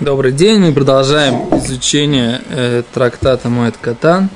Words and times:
Добрый 0.00 0.30
день, 0.30 0.60
мы 0.60 0.72
продолжаем 0.72 1.52
изучение 1.56 2.40
э, 2.50 2.84
трактата 2.94 3.48
Моэт 3.48 3.76
Катан. 3.78 4.30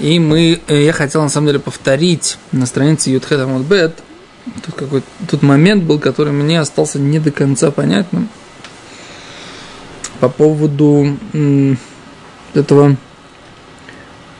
И 0.00 0.18
мы, 0.18 0.62
э, 0.66 0.84
я 0.84 0.94
хотел 0.94 1.20
на 1.20 1.28
самом 1.28 1.48
деле 1.48 1.58
повторить 1.58 2.38
на 2.50 2.64
странице 2.64 3.10
Ютхет 3.10 3.38
Амудбет, 3.38 3.98
тут 4.64 4.74
какой 4.76 5.02
тут 5.30 5.42
момент 5.42 5.84
был, 5.84 5.98
который 5.98 6.32
мне 6.32 6.58
остался 6.58 6.98
не 6.98 7.18
до 7.18 7.30
конца 7.30 7.70
понятным 7.70 8.30
по 10.20 10.30
поводу 10.30 11.18
э, 11.34 11.74
этого, 12.54 12.96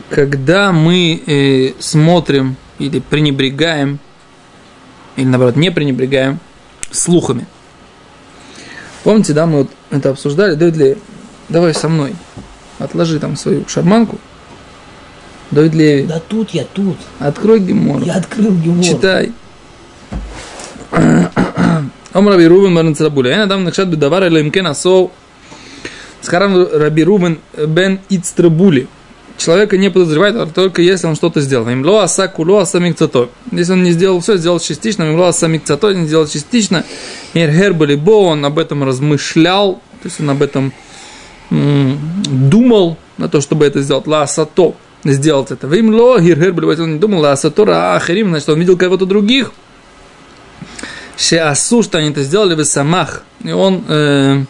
когда 0.09 0.73
мы 0.73 1.23
э, 1.27 1.75
смотрим 1.79 2.57
или 2.79 3.00
пренебрегаем, 3.00 3.98
или 5.16 5.27
наоборот 5.27 5.57
не 5.57 5.71
пренебрегаем 5.71 6.41
слухами– 6.91 7.46
Помните, 9.09 9.33
да, 9.33 9.47
мы 9.47 9.61
вот 9.61 9.71
это 9.89 10.11
обсуждали, 10.11 10.55
Давид 10.55 10.77
Леви, 10.77 10.98
давай 11.49 11.73
со 11.73 11.89
мной, 11.89 12.15
отложи 12.79 13.19
там 13.19 13.37
свою 13.37 13.65
шарманку. 13.66 14.19
Давид 15.51 15.73
Леви. 15.73 16.03
Да 16.03 16.21
тут 16.21 16.51
я, 16.51 16.65
тут. 16.65 16.99
Открой 17.19 17.61
Гемор. 17.61 18.02
Я 18.02 18.16
открыл 18.16 18.52
Гемор. 18.52 18.85
Читай. 18.85 19.33
Ом 20.93 22.29
Раби 22.29 22.47
Рубен 22.47 22.95
Црабуля. 22.95 23.30
Я 23.30 23.39
надам 23.39 23.65
нахшат 23.65 23.89
бедавар 23.89 24.27
или 24.27 24.43
имкен 24.43 24.66
асов. 24.66 25.11
Схарам 26.21 26.69
Раби 26.71 27.02
Рубен 27.02 27.38
бен 27.66 28.01
Ицтрабули. 28.11 28.88
Человека 29.38 29.78
не 29.78 29.88
подозревает, 29.88 30.34
а 30.34 30.47
только 30.47 30.83
если 30.83 31.06
он 31.06 31.15
что-то 31.15 31.41
сделал. 31.41 31.69
Имло 31.69 32.02
аса 32.02 32.27
куло 32.27 32.59
аса. 32.59 32.79
Если 32.80 33.73
он 33.73 33.84
не 33.84 33.92
сделал 33.92 34.20
все, 34.20 34.37
сделал 34.37 34.59
частично. 34.59 35.05
Имло 35.05 35.29
аса 35.29 35.46
микцато, 35.46 35.95
не 35.95 36.06
сделал 36.06 36.27
частично. 36.27 36.84
Ирхербали 37.34 37.95
бо, 37.95 38.27
он 38.27 38.45
об 38.45 38.59
этом 38.59 38.82
размышлял. 38.82 39.74
То 40.02 40.06
есть 40.06 40.20
он 40.20 40.30
об 40.30 40.43
этом 40.43 40.73
думал 41.51 42.96
на 43.16 43.29
то, 43.29 43.40
чтобы 43.40 43.65
это 43.65 43.80
сделать. 43.80 44.09
Ла 44.09 44.23
асато 44.23 44.74
сделать 45.04 45.52
это. 45.52 45.68
Вимло, 45.68 46.20
Гиргербали, 46.20 46.80
он 46.80 46.95
не 46.95 46.98
думал, 46.98 47.20
ла 47.20 47.32
асато 47.32 47.65
ра 47.65 47.95
ахарим, 47.95 48.30
значит, 48.30 48.48
он 48.48 48.59
видел 48.59 48.76
кого-то 48.76 49.07
других. 49.07 49.52
Шеасу, 51.16 51.82
что 51.85 51.98
они 51.98 52.10
это 52.10 52.23
сделали 52.23 52.54
в 52.54 52.65
самах. 52.65 53.23
И 53.45 53.52
он 53.52 53.85
э, 53.88 54.45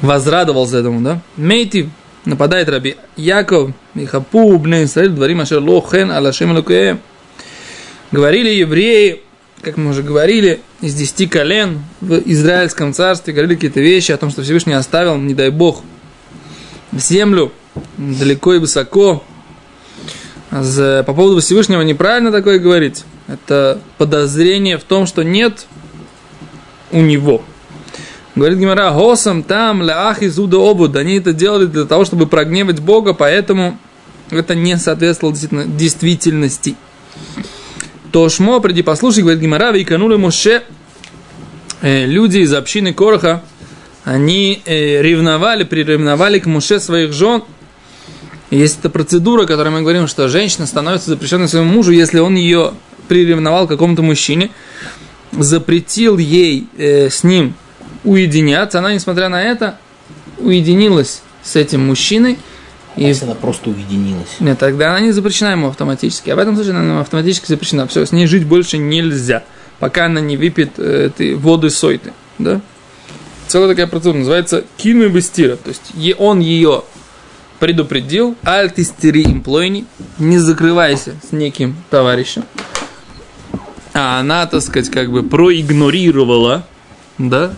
возрадовался 0.00 0.78
этому, 0.78 1.00
да? 1.02 1.20
Мейти, 1.36 1.90
нападает 2.28 2.68
Раби 2.68 2.96
Яков, 3.16 3.72
Михапу, 3.94 4.58
Бне 4.58 4.84
Исраиль, 4.84 5.10
дворим 5.10 5.40
Ашер 5.40 5.60
Лохен, 5.60 6.10
Алашем 6.10 6.54
Лукеем. 6.54 7.00
Говорили 8.12 8.50
евреи, 8.50 9.22
как 9.62 9.76
мы 9.76 9.90
уже 9.90 10.02
говорили, 10.02 10.60
из 10.80 10.94
десяти 10.94 11.26
колен 11.26 11.82
в 12.00 12.20
Израильском 12.26 12.92
царстве, 12.92 13.32
говорили 13.32 13.54
какие-то 13.54 13.80
вещи 13.80 14.12
о 14.12 14.18
том, 14.18 14.30
что 14.30 14.42
Всевышний 14.42 14.74
оставил, 14.74 15.16
не 15.16 15.34
дай 15.34 15.50
Бог, 15.50 15.82
в 16.92 16.98
землю, 16.98 17.50
далеко 17.96 18.54
и 18.54 18.58
высоко. 18.58 19.24
По 20.50 21.02
поводу 21.02 21.40
Всевышнего 21.40 21.82
неправильно 21.82 22.32
такое 22.32 22.58
говорить. 22.58 23.04
Это 23.26 23.80
подозрение 23.98 24.78
в 24.78 24.84
том, 24.84 25.06
что 25.06 25.22
нет 25.22 25.66
у 26.90 27.00
него– 27.00 27.42
Говорит 28.38 28.60
Гимара, 28.60 28.92
Госам 28.92 29.42
там, 29.42 29.82
ляах 29.82 30.22
из 30.22 30.38
обуд. 30.38 30.94
Они 30.94 31.14
это 31.14 31.32
делали 31.32 31.66
для 31.66 31.86
того, 31.86 32.04
чтобы 32.04 32.28
прогневать 32.28 32.78
Бога, 32.78 33.12
поэтому 33.12 33.76
это 34.30 34.54
не 34.54 34.78
соответствовало 34.78 35.36
действительности. 35.36 36.76
То 38.12 38.28
шмо, 38.28 38.60
приди 38.60 38.82
послушай, 38.82 39.24
говорит 39.24 39.40
Гимара, 39.40 39.72
вейканули 39.72 40.14
Муше, 40.14 40.62
э, 41.82 42.06
люди 42.06 42.38
из 42.38 42.54
общины 42.54 42.94
Короха, 42.94 43.42
они 44.04 44.62
э, 44.64 45.02
ревновали, 45.02 45.64
приревновали 45.64 46.38
к 46.38 46.46
Муше 46.46 46.78
своих 46.78 47.12
жен. 47.12 47.42
Есть 48.52 48.78
эта 48.78 48.88
процедура, 48.88 49.46
которой 49.46 49.70
мы 49.70 49.80
говорим, 49.80 50.06
что 50.06 50.28
женщина 50.28 50.68
становится 50.68 51.10
запрещенной 51.10 51.48
своему 51.48 51.72
мужу, 51.72 51.90
если 51.90 52.20
он 52.20 52.36
ее 52.36 52.74
приревновал 53.08 53.66
к 53.66 53.70
какому-то 53.70 54.02
мужчине, 54.02 54.50
запретил 55.32 56.18
ей 56.18 56.68
э, 56.78 57.10
с 57.10 57.24
ним 57.24 57.54
уединяться. 58.08 58.78
Она, 58.78 58.92
несмотря 58.94 59.28
на 59.28 59.42
это, 59.42 59.78
уединилась 60.38 61.22
с 61.42 61.56
этим 61.56 61.86
мужчиной. 61.86 62.38
И... 62.96 63.04
Если 63.04 63.24
она 63.24 63.34
просто 63.34 63.70
уединилась. 63.70 64.36
Нет, 64.40 64.58
тогда 64.58 64.90
она 64.90 65.00
не 65.00 65.12
запрещена 65.12 65.50
ему 65.52 65.68
автоматически. 65.68 66.30
А 66.30 66.36
в 66.36 66.38
этом 66.38 66.54
случае 66.54 66.76
она 66.76 67.00
автоматически 67.00 67.46
запрещена. 67.46 67.86
Все, 67.86 68.04
с 68.06 68.12
ней 68.12 68.26
жить 68.26 68.44
больше 68.44 68.78
нельзя, 68.78 69.44
пока 69.78 70.06
она 70.06 70.20
не 70.20 70.36
выпьет 70.36 70.72
э, 70.78 71.06
этой 71.06 71.34
воды 71.34 71.70
сойты. 71.70 72.12
Да? 72.38 72.60
Целая 73.46 73.68
такая 73.68 73.86
процедура 73.86 74.18
называется 74.18 74.64
кину 74.76 75.04
и 75.04 75.08
бестира. 75.08 75.56
То 75.56 75.68
есть 75.68 75.92
он 76.18 76.40
ее 76.40 76.84
предупредил, 77.58 78.36
альтистери 78.42 79.24
имплойни, 79.24 79.84
не 80.18 80.38
закрывайся 80.38 81.14
с 81.28 81.32
неким 81.32 81.76
товарищем. 81.90 82.44
А 83.94 84.20
она, 84.20 84.46
так 84.46 84.62
сказать, 84.62 84.90
как 84.90 85.10
бы 85.10 85.22
проигнорировала, 85.22 86.66
да, 87.16 87.52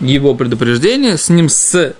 его 0.00 0.34
предупреждение, 0.34 1.16
с 1.16 1.28
ним 1.28 1.48
с 1.48 1.94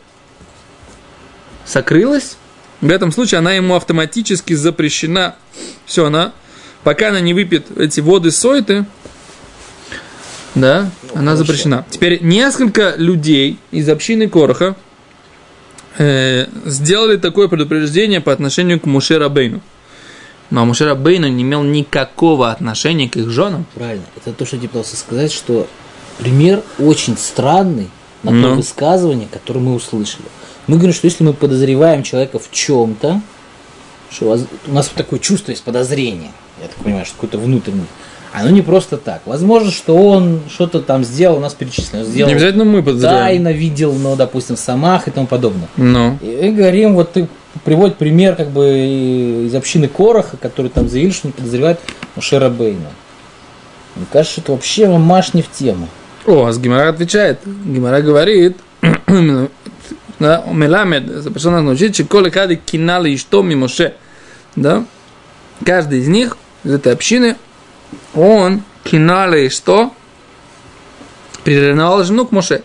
сокрылась, 1.64 2.36
в 2.80 2.90
этом 2.90 3.12
случае 3.12 3.38
она 3.38 3.52
ему 3.52 3.74
автоматически 3.74 4.54
запрещена. 4.54 5.36
Все, 5.84 6.06
она, 6.06 6.32
пока 6.84 7.08
она 7.08 7.20
не 7.20 7.34
выпьет 7.34 7.66
эти 7.76 8.00
воды 8.00 8.30
сойты, 8.30 8.86
да, 10.54 10.90
ну, 11.14 11.20
она 11.20 11.36
запрещена. 11.36 11.84
Теперь 11.90 12.22
несколько 12.22 12.94
людей 12.96 13.58
из 13.70 13.88
общины 13.88 14.28
Короха 14.28 14.76
э, 15.98 16.46
сделали 16.64 17.16
такое 17.16 17.48
предупреждение 17.48 18.20
по 18.20 18.32
отношению 18.32 18.80
к 18.80 18.86
Муше 18.86 19.18
Бейну. 19.28 19.60
Но 20.50 20.64
Муше 20.64 20.94
Бейну 20.94 21.28
не 21.28 21.42
имел 21.42 21.62
никакого 21.62 22.50
отношения 22.50 23.08
к 23.08 23.16
их 23.16 23.28
женам. 23.30 23.66
Правильно. 23.74 24.04
Это 24.16 24.32
то, 24.32 24.46
что 24.46 24.56
я 24.56 24.62
пытался 24.62 24.96
сказать, 24.96 25.32
что 25.32 25.68
пример 26.18 26.62
очень 26.78 27.16
странный 27.16 27.88
на 28.22 28.30
то 28.30 28.36
ну. 28.36 28.54
высказывание, 28.56 29.28
которое 29.30 29.60
мы 29.60 29.74
услышали. 29.74 30.26
Мы 30.66 30.76
говорим, 30.76 30.94
что 30.94 31.06
если 31.06 31.24
мы 31.24 31.32
подозреваем 31.32 32.02
человека 32.02 32.38
в 32.38 32.50
чем-то, 32.50 33.20
что 34.10 34.38
у 34.66 34.72
нас 34.72 34.88
такое 34.88 35.18
чувство 35.18 35.50
есть 35.50 35.62
подозрение, 35.62 36.30
я 36.60 36.68
так 36.68 36.76
понимаю, 36.76 37.06
что 37.06 37.14
какое-то 37.14 37.38
внутреннее, 37.38 37.86
оно 38.32 38.50
не 38.50 38.62
просто 38.62 38.98
так. 38.98 39.22
Возможно, 39.24 39.70
что 39.70 39.96
он 39.96 40.42
что-то 40.50 40.80
там 40.80 41.04
сделал, 41.04 41.38
у 41.38 41.40
нас 41.40 41.54
перечислено. 41.54 42.04
Сделал 42.04 42.28
не 42.28 42.34
обязательно 42.34 42.64
мы 42.64 42.82
подозреваем. 42.82 43.18
Тайно 43.18 43.52
видел, 43.52 43.94
но, 43.94 44.16
допустим, 44.16 44.56
в 44.56 44.60
самах 44.60 45.08
и 45.08 45.10
тому 45.10 45.26
подобное. 45.26 45.68
Ну. 45.76 46.18
И, 46.20 46.48
и 46.48 46.50
говорим, 46.50 46.94
вот 46.94 47.12
ты 47.12 47.28
приводит 47.64 47.96
пример 47.96 48.36
как 48.36 48.50
бы 48.50 49.46
из 49.46 49.54
общины 49.54 49.88
Короха, 49.88 50.36
который 50.36 50.70
там 50.70 50.88
заявили, 50.88 51.12
что 51.12 51.28
не 51.28 51.32
подозревает 51.32 51.80
Мушера 52.16 52.50
Бейна. 52.50 52.90
Мне 53.96 54.06
кажется, 54.12 54.34
что 54.34 54.40
это 54.42 54.52
вообще 54.52 54.88
маш 54.88 55.32
не 55.34 55.42
в 55.42 55.50
тему. 55.50 55.88
О, 56.28 56.44
а 56.44 56.52
Гимара 56.52 56.90
отвечает. 56.90 57.40
Гимара 57.64 58.02
говорит, 58.02 58.58
Меламед, 60.18 61.06
запрещено 61.22 61.52
нас 61.52 61.62
научить, 61.62 61.94
что 61.94 62.04
коли 62.04 62.28
кады 62.28 62.56
кинали 62.56 63.12
и 63.12 63.16
что 63.16 63.42
мимоше. 63.42 63.94
Да? 64.54 64.84
Каждый 65.64 66.00
из 66.00 66.08
них, 66.08 66.36
из 66.64 66.74
этой 66.74 66.92
общины, 66.92 67.36
он 68.12 68.62
кинали 68.84 69.46
и 69.46 69.48
что? 69.48 69.94
Приревновал 71.44 72.04
жену 72.04 72.26
к 72.26 72.32
Моше. 72.32 72.60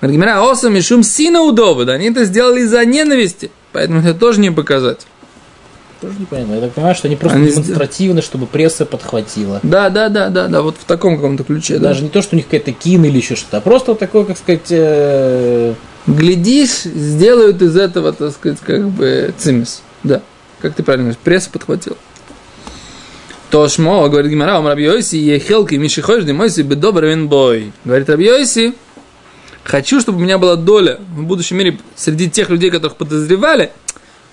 Говорит, 0.00 0.20
Гимара, 0.20 0.48
осам 0.48 0.76
и 0.76 0.80
шум 0.80 1.02
сина 1.02 1.40
удовода. 1.40 1.94
Они 1.94 2.10
это 2.10 2.24
сделали 2.24 2.60
из-за 2.60 2.84
ненависти. 2.84 3.50
Поэтому 3.72 4.02
это 4.02 4.14
тоже 4.14 4.38
не 4.38 4.52
показать. 4.52 5.04
Тоже 6.00 6.18
непонятно. 6.18 6.54
Я 6.54 6.60
так 6.62 6.72
понимаю, 6.72 6.94
что 6.94 7.08
они 7.08 7.16
просто 7.16 7.38
они 7.38 7.50
демонстративно, 7.50 8.22
чтобы 8.22 8.46
пресса 8.46 8.86
подхватила. 8.86 9.60
Да, 9.62 9.90
да, 9.90 10.08
да, 10.08 10.28
да, 10.30 10.48
да, 10.48 10.62
вот 10.62 10.76
в 10.76 10.84
таком 10.84 11.16
каком-то 11.16 11.44
ключе. 11.44 11.78
Даже 11.78 12.00
да. 12.00 12.04
не 12.04 12.10
то, 12.10 12.22
что 12.22 12.34
у 12.34 12.38
них 12.38 12.46
какая-то 12.46 12.72
кин 12.72 13.04
или 13.04 13.18
еще 13.18 13.36
что-то, 13.36 13.58
а 13.58 13.60
просто 13.60 13.92
вот 13.92 13.98
такое, 13.98 14.24
как 14.24 14.38
сказать... 14.38 14.66
Э... 14.70 15.74
Глядишь, 16.06 16.84
сделают 16.84 17.60
из 17.60 17.76
этого, 17.76 18.14
так 18.14 18.32
сказать, 18.32 18.58
как 18.60 18.88
бы 18.88 19.34
цимис. 19.36 19.82
Да, 20.02 20.22
как 20.60 20.74
ты 20.74 20.82
правильно 20.82 21.04
говоришь, 21.04 21.20
пресса 21.22 21.50
подхватила. 21.50 21.96
Тошмо, 23.50 24.08
говорит 24.08 24.30
Гимара, 24.30 24.58
он 24.58 24.66
Раби 24.66 24.84
Йоси, 24.84 25.16
ехелки, 25.16 25.74
мишихош, 25.74 26.24
димойси, 26.24 26.62
бедобр 26.62 27.04
бой. 27.26 27.72
Говорит 27.84 28.08
Раби 28.08 28.24
Йоси, 28.24 28.74
хочу, 29.62 30.00
чтобы 30.00 30.18
у 30.18 30.22
меня 30.22 30.38
была 30.38 30.56
доля 30.56 30.98
в 31.14 31.24
будущем 31.24 31.58
мире 31.58 31.78
среди 31.96 32.30
тех 32.30 32.48
людей, 32.48 32.70
которых 32.70 32.96
подозревали, 32.96 33.72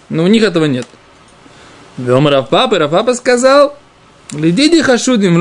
но 0.09 0.23
у 0.23 0.27
них 0.27 0.43
этого 0.43 0.65
нет. 0.65 0.87
Вем 1.97 2.27
Рафпапа, 2.27 2.77
Рафпапа 2.79 3.13
сказал, 3.13 3.75
Лидиди 4.31 4.81
хашудим, 4.81 5.37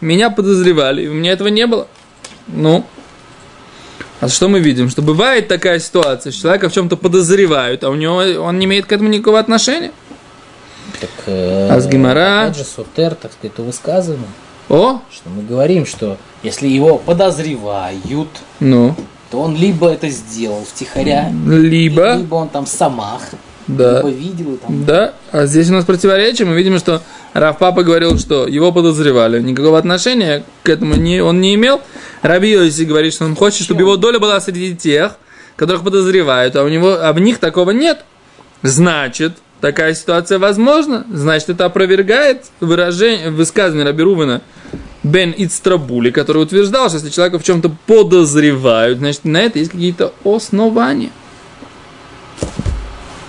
меня 0.00 0.30
подозревали, 0.30 1.08
у 1.08 1.14
меня 1.14 1.32
этого 1.32 1.48
не 1.48 1.66
было. 1.66 1.88
Ну, 2.48 2.84
а 4.20 4.28
что 4.28 4.48
мы 4.48 4.60
видим? 4.60 4.90
Что 4.90 5.00
бывает 5.00 5.48
такая 5.48 5.78
ситуация, 5.78 6.30
что 6.30 6.42
человека 6.42 6.68
в 6.68 6.72
чем-то 6.74 6.96
подозревают, 6.96 7.82
а 7.84 7.90
у 7.90 7.94
него 7.94 8.16
он 8.16 8.58
не 8.58 8.66
имеет 8.66 8.84
к 8.84 8.92
этому 8.92 9.08
никакого 9.08 9.38
отношения. 9.38 9.92
Так, 11.00 11.10
э, 11.26 11.68
а 11.70 11.80
с 11.80 11.86
Гимара... 11.86 12.44
Опять 12.44 12.58
же, 12.58 12.64
сотер, 12.64 13.14
так 13.14 13.32
сказать, 13.32 13.54
то 13.54 13.62
высказывание. 13.62 14.28
О, 14.68 15.00
Что 15.10 15.30
мы 15.30 15.42
говорим, 15.42 15.86
что 15.86 16.18
если 16.42 16.68
его 16.68 16.98
подозревают, 16.98 18.28
ну, 18.60 18.94
то 19.30 19.40
он 19.40 19.56
либо 19.56 19.88
это 19.88 20.08
сделал 20.10 20.64
втихаря, 20.64 21.32
либо, 21.46 22.16
либо 22.16 22.34
он 22.34 22.48
там 22.50 22.66
самах, 22.66 23.22
да, 23.76 23.98
либо 23.98 24.10
видел 24.10 24.56
там. 24.56 24.84
да, 24.84 25.14
а 25.32 25.46
здесь 25.46 25.70
у 25.70 25.72
нас 25.72 25.84
противоречие, 25.84 26.46
мы 26.46 26.54
видим, 26.54 26.78
что 26.78 27.02
Рав 27.32 27.58
Папа 27.58 27.82
говорил, 27.82 28.18
что 28.18 28.46
его 28.46 28.72
подозревали, 28.72 29.40
никакого 29.40 29.78
отношения 29.78 30.44
к 30.62 30.68
этому 30.68 30.94
не, 30.94 31.20
он 31.20 31.40
не 31.40 31.54
имел. 31.54 31.80
Раби 32.22 32.50
Йоси 32.50 32.82
говорит, 32.82 33.12
что 33.12 33.24
он 33.24 33.36
хочет, 33.36 33.62
чтобы 33.62 33.82
его 33.82 33.96
доля 33.96 34.18
была 34.18 34.40
среди 34.40 34.76
тех, 34.76 35.16
которых 35.56 35.82
подозревают, 35.82 36.56
а 36.56 36.64
у 36.64 36.68
него, 36.68 36.98
а 37.00 37.12
в 37.12 37.20
них 37.20 37.38
такого 37.38 37.70
нет. 37.70 38.04
Значит, 38.62 39.34
такая 39.60 39.94
ситуация 39.94 40.38
возможна, 40.38 41.06
значит, 41.10 41.50
это 41.50 41.66
опровергает 41.66 42.46
выражение, 42.60 43.30
высказывание 43.30 43.86
Раби 43.86 44.02
Рувена 44.02 44.42
Бен 45.02 45.34
Ицтрабули, 45.36 46.10
который 46.10 46.42
утверждал, 46.42 46.88
что 46.88 46.98
если 46.98 47.10
человека 47.10 47.38
в 47.38 47.44
чем-то 47.44 47.70
подозревают, 47.86 48.98
значит, 48.98 49.24
на 49.24 49.38
это 49.38 49.58
есть 49.58 49.70
какие-то 49.70 50.12
основания. 50.24 51.10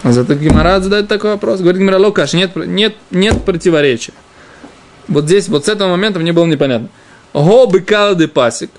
Зато 0.03 0.33
Гимара 0.33 0.79
задает 0.79 1.07
такой 1.07 1.31
вопрос. 1.31 1.59
Говорит 1.59 1.81
Гимара 1.81 1.99
Локаш, 1.99 2.33
нет, 2.33 2.55
нет, 2.55 2.95
нет 3.11 3.43
противоречия. 3.43 4.13
Вот 5.07 5.25
здесь, 5.25 5.47
вот 5.47 5.65
с 5.65 5.69
этого 5.69 5.89
момента 5.89 6.19
мне 6.19 6.33
было 6.33 6.45
непонятно. 6.45 6.89
Го 7.33 7.67
быкалады 7.67 8.27
пасик. 8.27 8.71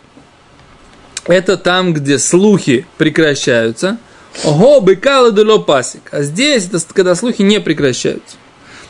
Это 1.26 1.56
там, 1.56 1.94
где 1.94 2.18
слухи 2.18 2.86
прекращаются. 2.98 3.98
Го 4.44 4.80
быкалады 4.80 5.44
ло 5.44 5.58
пасик. 5.58 6.02
А 6.10 6.22
здесь 6.22 6.66
это 6.66 6.80
когда 6.92 7.14
слухи 7.14 7.42
не 7.42 7.60
прекращаются. 7.60 8.36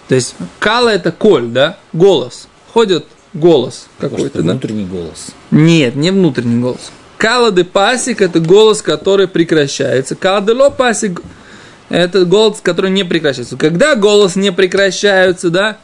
То 0.08 0.14
есть 0.14 0.34
кала 0.58 0.88
это 0.88 1.12
коль, 1.12 1.46
да? 1.46 1.78
Голос. 1.92 2.48
Ходит 2.72 3.06
голос 3.34 3.88
какой-то, 3.98 4.42
да? 4.42 4.52
внутренний 4.52 4.86
голос. 4.86 5.32
Нет, 5.50 5.96
не 5.96 6.10
внутренний 6.10 6.60
голос. 6.60 6.90
Калады 7.18 7.64
пасик– 7.64 8.20
это 8.22 8.40
голос, 8.40 8.82
который 8.82 9.28
прекращается. 9.28 10.16
Калады 10.16 10.54
ло 10.54 10.70
пасик– 10.70 11.20
это 11.92 12.24
голос, 12.24 12.60
который 12.62 12.90
не 12.90 13.04
прекращается. 13.04 13.56
Когда 13.56 13.94
голос 13.96 14.34
не 14.34 14.50
прекращается, 14.50 15.50
да, 15.50 15.76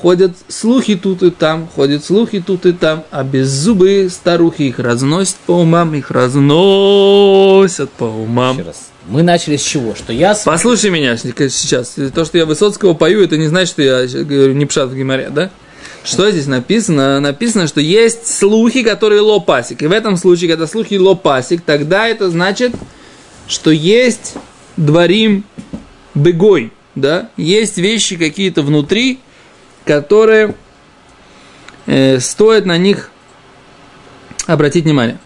ходят 0.00 0.32
слухи 0.46 0.94
тут 0.94 1.22
и 1.22 1.30
там, 1.30 1.68
ходят 1.74 2.04
слухи 2.04 2.40
тут 2.40 2.64
и 2.64 2.72
там, 2.72 3.04
а 3.10 3.24
беззубые 3.24 4.08
старухи 4.08 4.62
их 4.62 4.78
разносят 4.78 5.36
по 5.46 5.52
умам, 5.52 5.94
их 5.94 6.10
разносят 6.12 7.90
по 7.90 8.04
умам. 8.04 8.58
Еще 8.58 8.66
раз. 8.66 8.88
Мы 9.08 9.22
начали 9.22 9.56
с 9.56 9.62
чего? 9.62 9.94
Что 9.94 10.12
я 10.12 10.36
Послушай 10.44 10.90
меня 10.90 11.16
сейчас. 11.16 11.96
То, 12.14 12.24
что 12.24 12.38
я 12.38 12.46
Высоцкого 12.46 12.94
пою, 12.94 13.24
это 13.24 13.36
не 13.36 13.48
значит, 13.48 13.70
что 13.70 13.82
я 13.82 14.06
говорю 14.06 14.52
не 14.52 14.66
пшат 14.66 14.90
в 14.90 14.94
геморе, 14.94 15.30
да? 15.30 15.50
Что 16.04 16.30
здесь 16.30 16.46
написано? 16.46 17.18
Написано, 17.18 17.66
что 17.66 17.80
есть 17.80 18.26
слухи, 18.26 18.82
которые 18.82 19.22
лопасик. 19.22 19.82
И 19.82 19.86
в 19.86 19.92
этом 19.92 20.16
случае, 20.16 20.50
когда 20.50 20.66
слухи 20.66 20.94
лопасик, 20.94 21.62
тогда 21.62 22.06
это 22.06 22.30
значит, 22.30 22.72
что 23.48 23.70
есть 23.70 24.34
дворим 24.78 25.44
бегой, 26.14 26.72
да? 26.94 27.30
Есть 27.36 27.76
вещи 27.76 28.16
какие-то 28.16 28.62
внутри, 28.62 29.18
которые 29.84 30.54
э, 31.86 32.18
стоит 32.20 32.64
на 32.64 32.78
них 32.78 33.10
обратить 34.46 34.84
внимание. 34.84 35.18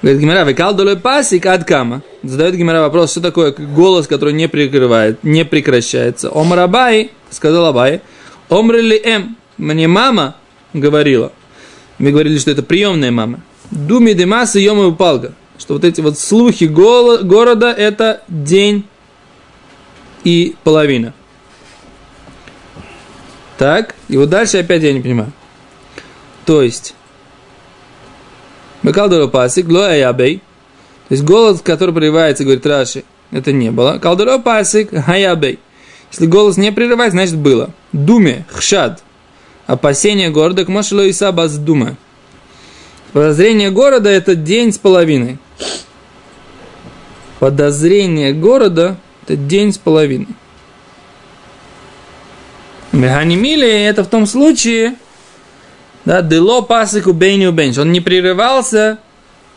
Говорит 0.00 0.20
Гимара, 0.20 0.44
векал 0.44 0.74
долой 0.74 0.96
пасик 0.96 1.46
ад 1.46 1.64
кама. 1.64 2.02
Задает 2.22 2.56
Гимара 2.56 2.80
вопрос, 2.80 3.12
что 3.12 3.20
такое 3.20 3.52
голос, 3.52 4.06
который 4.06 4.32
не 4.32 4.48
прикрывает, 4.48 5.22
не 5.22 5.44
прекращается. 5.44 6.30
Омар 6.32 6.60
Абай, 6.60 7.10
сказал 7.30 7.66
Абай, 7.66 8.00
омрили 8.48 8.96
эм, 8.96 9.36
мне 9.58 9.86
мама 9.86 10.36
говорила. 10.72 11.32
Мы 11.98 12.10
говорили, 12.10 12.38
что 12.38 12.50
это 12.50 12.62
приемная 12.62 13.10
мама. 13.10 13.40
Думи 13.70 14.12
демаса 14.12 14.58
йома 14.58 14.86
упалга. 14.86 15.34
Что 15.62 15.74
вот 15.74 15.84
эти 15.84 16.00
вот 16.00 16.18
слухи 16.18 16.64
города 16.64 17.70
это 17.70 18.22
день 18.26 18.84
и 20.24 20.56
половина. 20.64 21.14
Так, 23.58 23.94
и 24.08 24.16
вот 24.16 24.28
дальше 24.28 24.58
опять 24.58 24.82
я 24.82 24.92
не 24.92 25.00
понимаю. 25.00 25.32
То 26.44 26.62
есть, 26.62 26.96
Бекалдора 28.82 29.28
пасик, 29.28 29.68
лоя 29.68 30.08
ябей. 30.08 30.38
То 31.08 31.12
есть 31.12 31.22
голос, 31.22 31.60
который 31.60 31.94
прерывается, 31.94 32.42
говорит 32.42 32.66
Раши, 32.66 33.04
это 33.30 33.52
не 33.52 33.70
было. 33.70 33.98
Калдора 33.98 34.38
пасик, 34.38 34.90
хаябей. 34.90 35.60
Если 36.10 36.26
голос 36.26 36.56
не 36.56 36.72
прерывается, 36.72 37.16
значит 37.16 37.36
было. 37.36 37.72
Думе, 37.92 38.46
хшад. 38.50 39.00
Опасение 39.68 40.30
города, 40.30 40.64
к 40.64 40.68
и 40.68 41.12
сабас 41.12 41.56
дума. 41.56 41.96
Подозрение 43.12 43.70
города– 43.70 44.10
это 44.10 44.34
день 44.34 44.72
с 44.72 44.78
половиной. 44.78 45.38
Подозрение 47.42 48.32
города– 48.32 48.98
это 49.24 49.34
день 49.34 49.72
с 49.72 49.76
половиной. 49.76 50.28
Механимили– 52.92 53.68
это 53.68 54.04
в 54.04 54.06
том 54.06 54.26
случае, 54.26 54.94
да, 56.04 56.22
дело 56.22 56.60
пасыку 56.60 57.12
бейню 57.12 57.50
бенч. 57.50 57.78
Он 57.78 57.90
не 57.90 58.00
прерывался 58.00 58.98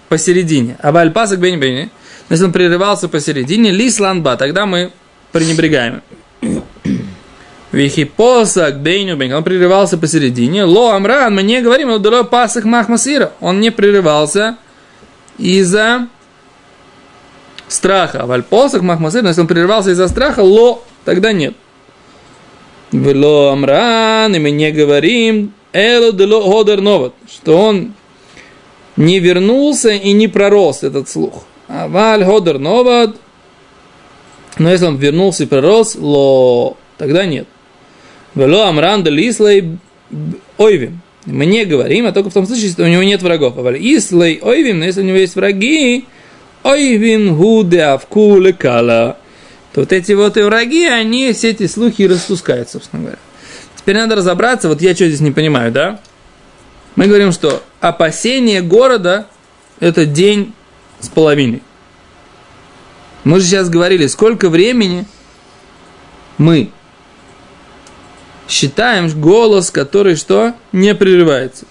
посередине. 0.09 0.77
А 0.81 0.91
баль 0.91 1.11
пасык 1.11 1.39
бейню 1.39 1.59
бейню. 1.59 1.91
Если 2.31 2.45
он 2.45 2.53
прерывался 2.53 3.07
посередине, 3.07 3.69
лис 3.69 3.99
ланба, 3.99 4.35
тогда 4.35 4.65
мы 4.65 4.91
пренебрегаем. 5.31 6.01
Вихипосак 7.71 8.81
бейню 8.81 9.15
бейню. 9.15 9.37
Он 9.37 9.43
прерывался 9.43 9.99
посередине. 9.99 10.63
Ло 10.63 10.95
амран, 10.95 11.35
мы 11.35 11.43
не 11.43 11.61
говорим, 11.61 11.89
но 11.89 11.99
дело 11.99 12.23
пасык 12.23 12.63
махмасира. 12.65 13.33
Он 13.41 13.59
не 13.59 13.69
прерывался 13.69 14.57
из-за 15.37 16.07
страха. 17.75 18.25
Баль 18.25 18.43
посак 18.43 18.81
махмасира, 18.81 19.23
но 19.23 19.29
если 19.29 19.41
он 19.41 19.47
прерывался 19.47 19.91
из-за 19.91 20.07
страха, 20.07 20.39
ло, 20.39 20.83
тогда 21.03 21.31
нет. 21.31 21.53
Вело 22.91 23.49
амран, 23.49 24.35
и 24.35 24.39
мы 24.39 24.51
не 24.51 24.71
говорим, 24.71 25.53
эло 25.73 26.11
дело 26.11 26.41
годер 26.49 26.81
новот, 26.81 27.13
что 27.29 27.57
он 27.57 27.93
не 28.95 29.19
вернулся 29.19 29.89
и 29.89 30.11
не 30.13 30.27
пророс 30.27 30.83
этот 30.83 31.09
слух. 31.09 31.43
А 31.67 31.87
валь 31.87 32.23
годер 32.23 32.59
новот, 32.59 33.17
но 34.57 34.71
если 34.71 34.85
он 34.85 34.97
вернулся 34.97 35.43
и 35.43 35.47
пророс, 35.47 35.95
ло, 35.95 36.77
тогда 36.97 37.25
нет. 37.25 37.47
Вело 38.35 38.63
амран 38.63 39.03
де 39.03 39.09
лислей 39.09 39.77
ойвим. 40.57 41.01
Мы 41.25 41.45
не 41.47 41.65
говорим, 41.65 42.05
а 42.05 42.11
только 42.11 42.29
в 42.29 42.33
том 42.33 42.45
случае, 42.45 42.67
если 42.67 42.83
у 42.83 42.87
него 42.87 43.03
нет 43.03 43.21
врагов. 43.21 43.57
А 43.57 43.61
валь 43.61 43.79
ислей 43.79 44.39
ойвим, 44.41 44.79
но 44.79 44.85
если 44.85 45.01
у 45.01 45.05
него 45.05 45.17
есть 45.17 45.35
враги, 45.35 46.05
ойвин 46.65 47.37
худе 47.37 47.81
авку 47.81 48.39
лекала 48.39 49.17
то 49.75 49.81
вот 49.81 49.91
эти 49.91 50.13
вот 50.13 50.37
и 50.37 50.41
враги, 50.41 50.85
они 50.85 51.33
все 51.33 51.49
эти 51.49 51.67
слухи 51.67 52.03
распускают, 52.03 52.69
собственно 52.69 53.01
говоря. 53.01 53.19
Теперь 53.75 53.97
надо 53.97 54.15
разобраться, 54.15 54.69
вот 54.69 54.81
я 54.81 54.95
что 54.95 55.05
здесь 55.05 55.19
не 55.19 55.31
понимаю, 55.31 55.69
да? 55.73 55.99
Мы 56.95 57.07
говорим, 57.07 57.33
что 57.33 57.61
опасение 57.81 58.61
города– 58.61 59.27
это 59.81 60.05
день 60.05 60.53
с 61.01 61.09
половиной. 61.09 61.61
Мы 63.25 63.41
же 63.41 63.47
сейчас 63.47 63.67
говорили, 63.67 64.07
сколько 64.07 64.49
времени 64.49 65.05
мы 66.37 66.71
считаем 68.47 69.09
голос, 69.19 69.71
который 69.71 70.15
что? 70.15 70.53
Не 70.71 70.95
прерывается. 70.95 71.65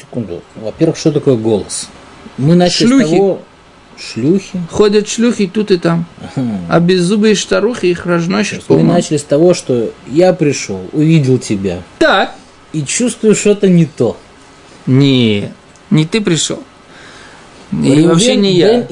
Секунду. 0.00 0.42
Во-первых, 0.54 0.96
что 0.96 1.12
такое 1.12 1.36
голос? 1.36 1.88
Мы 2.38 2.54
начали 2.54 2.86
Шлюхи. 2.86 3.04
с 3.04 3.10
того... 3.10 3.42
Шлюхи. 3.98 4.60
Ходят 4.70 5.08
шлюхи 5.08 5.46
тут 5.46 5.70
и 5.70 5.78
там, 5.78 6.06
а 6.68 6.80
беззубые 6.80 7.36
старухи 7.36 7.86
их 7.86 8.06
разносят 8.06 8.64
по 8.64 8.76
Мы 8.76 8.82
начали 8.82 9.16
с 9.16 9.24
того, 9.24 9.54
что 9.54 9.92
я 10.06 10.32
пришел, 10.32 10.80
увидел 10.92 11.38
тебя 11.38 11.82
Так, 11.98 12.34
и 12.72 12.82
чувствую 12.82 13.34
что-то 13.34 13.68
не 13.68 13.86
то. 13.86 14.16
Не, 14.86 15.52
не 15.90 16.06
ты 16.06 16.20
пришел. 16.20 16.62
И 17.72 18.06
вообще 18.06 18.36
не 18.36 18.52
я. 18.52 18.86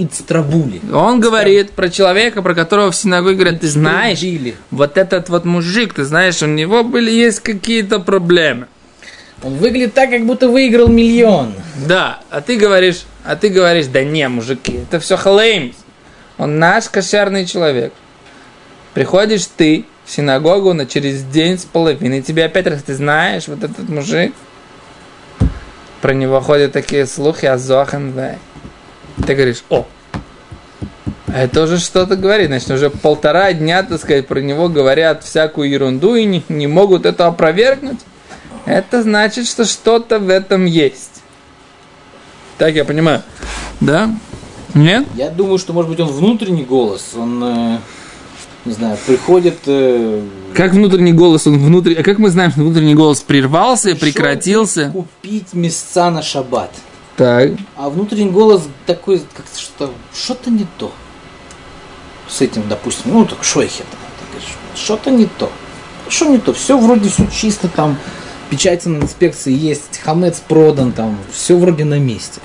Он 0.93 1.21
говорит 1.21 1.73
про 1.73 1.91
человека, 1.91 2.41
про 2.41 2.55
которого 2.55 2.91
в 2.91 2.97
синагоге 2.97 3.37
говорят, 3.37 3.61
ты 3.61 3.69
знаешь, 3.69 4.21
вот 4.71 4.97
этот 4.97 5.29
вот 5.29 5.45
мужик, 5.45 5.95
ты 5.95 6.05
знаешь, 6.05 6.43
у 6.43 6.47
него 6.47 6.83
были 6.83 7.11
есть 7.11 7.41
какие-то 7.41 8.01
проблемы. 8.01 8.69
Он 9.43 9.55
выглядит 9.55 9.95
так, 9.95 10.11
как 10.11 10.25
будто 10.27 10.49
выиграл 10.49 10.89
миллион. 10.89 11.55
Да, 11.87 12.21
а 12.31 12.41
ты 12.41 12.57
говоришь, 12.57 13.03
а 13.25 13.37
ты 13.37 13.49
говоришь, 13.49 13.87
да 13.87 14.05
не, 14.05 14.29
мужики, 14.29 14.81
это 14.89 15.01
все 15.01 15.17
халеймс. 15.17 15.77
Он 16.39 16.59
наш 16.59 16.89
кошерный 16.89 17.47
человек. 17.47 17.93
Приходишь 18.95 19.47
ты 19.47 19.85
в 20.05 20.11
синагогу 20.11 20.73
на 20.73 20.87
через 20.87 21.23
день 21.23 21.59
с 21.59 21.65
половиной, 21.65 22.23
тебе 22.23 22.47
опять 22.47 22.67
раз, 22.67 22.83
ты 22.83 22.95
знаешь, 22.95 23.47
вот 23.47 23.63
этот 23.63 23.89
мужик, 23.89 24.35
про 26.01 26.15
него 26.15 26.41
ходят 26.41 26.73
такие 26.73 27.07
слухи, 27.07 27.47
а 27.47 27.59
Зохан 27.59 28.13
Вэй. 28.13 28.37
Ты 29.27 29.35
говоришь, 29.35 29.63
о, 29.69 29.87
а 31.33 31.45
это 31.45 31.63
уже 31.63 31.79
что-то 31.79 32.17
говорит, 32.17 32.49
значит, 32.49 32.71
уже 32.71 32.91
полтора 32.91 33.53
дня, 33.53 33.83
так 33.83 34.01
сказать, 34.01 34.27
про 34.27 34.41
него 34.41 34.69
говорят 34.69 35.23
всякую 35.23 35.71
ерунду 35.71 36.17
и 36.17 36.25
не, 36.25 36.43
не 36.49 36.67
могут 36.67 37.07
это 37.07 37.27
опровергнуть. 37.27 38.01
это 38.67 39.03
значит, 39.03 39.47
что 39.47 39.65
что-то 39.65 40.19
в 40.19 40.29
этом 40.29 40.65
есть. 40.65 41.10
Так 42.61 42.75
я 42.75 42.85
понимаю. 42.85 43.23
Да? 43.81 44.15
Нет? 44.75 45.07
Я 45.15 45.31
думаю, 45.31 45.59
что, 45.59 45.73
может 45.73 45.91
быть, 45.91 45.99
он 45.99 46.09
внутренний 46.09 46.63
голос, 46.63 47.13
он, 47.17 47.43
э, 47.43 47.79
не 48.67 48.73
знаю, 48.75 48.99
приходит... 49.07 49.61
э, 49.65 50.23
Как 50.55 50.75
внутренний 50.75 51.15
голос, 51.15 51.47
он 51.47 51.59
внутри... 51.59 51.95
А 51.95 52.03
как 52.03 52.19
мы 52.19 52.29
знаем, 52.29 52.51
что 52.51 52.61
внутренний 52.61 52.95
голос 52.95 53.21
прервался, 53.23 53.97
прекратился? 53.97 54.91
Купить 54.91 55.55
места 55.55 56.11
на 56.11 56.21
шаббат. 56.21 56.71
Так. 57.17 57.53
А 57.77 57.89
внутренний 57.89 58.29
голос 58.31 58.69
такой, 58.85 59.23
как 59.35 59.47
что 59.57 59.91
что-то 60.15 60.51
не 60.51 60.67
то. 60.77 60.93
С 62.29 62.43
этим, 62.43 62.65
допустим, 62.69 63.13
ну, 63.15 63.25
так 63.25 63.43
шойхе, 63.43 63.85
там, 63.91 64.01
ты 64.19 64.33
говоришь, 64.33 64.55
что-то 64.75 65.11
не 65.11 65.25
то. 65.39 65.51
Что 66.11 66.27
не 66.27 66.37
то? 66.37 66.53
Все 66.53 66.77
вроде 66.77 67.09
все 67.09 67.27
чисто, 67.35 67.69
там, 67.69 67.97
печати 68.51 68.89
на 68.89 69.03
инспекции 69.03 69.57
есть, 69.57 69.99
хамец 70.03 70.43
продан, 70.47 70.93
там, 70.93 71.17
все 71.33 71.57
вроде 71.57 71.85
на 71.85 71.99
месте. 71.99 72.41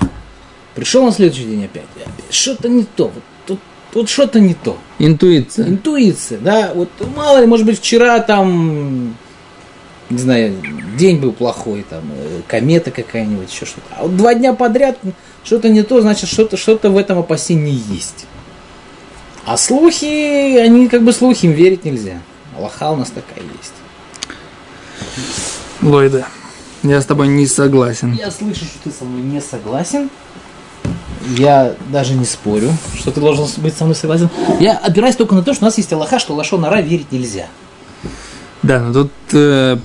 Пришел 0.74 1.04
на 1.04 1.12
следующий 1.12 1.44
день 1.44 1.64
опять, 1.64 1.84
опять 1.94 2.14
что-то 2.30 2.68
не 2.68 2.84
то, 2.84 3.04
вот, 3.04 3.22
тут, 3.46 3.60
тут 3.92 4.08
что-то 4.08 4.40
не 4.40 4.54
то. 4.54 4.78
Интуиция. 4.98 5.66
Интуиция, 5.68 6.38
да, 6.38 6.72
вот 6.74 6.90
мало 7.14 7.40
ли, 7.40 7.46
может 7.46 7.66
быть, 7.66 7.78
вчера 7.78 8.20
там, 8.20 9.16
не 10.08 10.18
знаю, 10.18 10.54
день 10.96 11.18
был 11.18 11.32
плохой, 11.32 11.84
там, 11.88 12.04
э, 12.14 12.40
комета 12.46 12.90
какая-нибудь, 12.90 13.52
еще 13.52 13.66
что-то. 13.66 13.86
А 13.98 14.02
вот 14.04 14.16
два 14.16 14.34
дня 14.34 14.54
подряд 14.54 14.98
что-то 15.44 15.68
не 15.68 15.82
то, 15.82 16.00
значит, 16.00 16.28
что-то 16.30 16.56
что 16.56 16.76
в 16.76 16.96
этом 16.96 17.18
опасении 17.18 17.82
есть. 17.90 18.26
А 19.44 19.56
слухи, 19.56 20.56
они 20.56 20.88
как 20.88 21.02
бы 21.02 21.12
слухи, 21.12 21.46
им 21.46 21.52
верить 21.52 21.84
нельзя. 21.84 22.20
Аллаха 22.56 22.90
у 22.90 22.96
нас 22.96 23.10
такая 23.10 23.44
есть. 23.44 23.72
Лойда. 25.82 26.26
Я 26.82 27.00
с 27.00 27.06
тобой 27.06 27.28
не 27.28 27.46
согласен. 27.46 28.12
Я 28.12 28.30
слышу, 28.30 28.64
что 28.64 28.78
ты 28.84 28.90
со 28.90 29.04
мной 29.04 29.22
не 29.22 29.40
согласен. 29.40 30.10
Я 31.36 31.74
даже 31.88 32.14
не 32.14 32.24
спорю, 32.24 32.70
что 32.96 33.10
ты 33.10 33.20
должен 33.20 33.46
быть 33.62 33.76
со 33.76 33.84
мной 33.84 33.96
согласен. 33.96 34.30
Я 34.60 34.76
опираюсь 34.76 35.16
только 35.16 35.34
на 35.34 35.42
то, 35.42 35.54
что 35.54 35.64
у 35.64 35.66
нас 35.66 35.76
есть 35.76 35.92
Аллаха, 35.92 36.18
что 36.18 36.34
Лашон 36.34 36.64
Ара 36.64 36.80
верить 36.80 37.10
нельзя. 37.10 37.46
Да, 38.62 38.80
но 38.80 38.92
тут 38.92 39.12
э, 39.32 39.76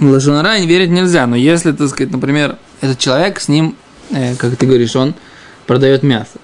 лошонара 0.00 0.58
не 0.58 0.66
верить 0.66 0.90
нельзя. 0.90 1.26
Но 1.26 1.36
если, 1.36 1.72
так 1.72 1.88
сказать, 1.88 2.12
например, 2.12 2.58
этот 2.80 2.98
человек 2.98 3.40
с 3.40 3.48
ним, 3.48 3.76
э, 4.10 4.34
как 4.36 4.56
ты 4.56 4.66
говоришь, 4.66 4.96
он 4.96 5.14
продает 5.66 6.02
мясо. 6.02 6.38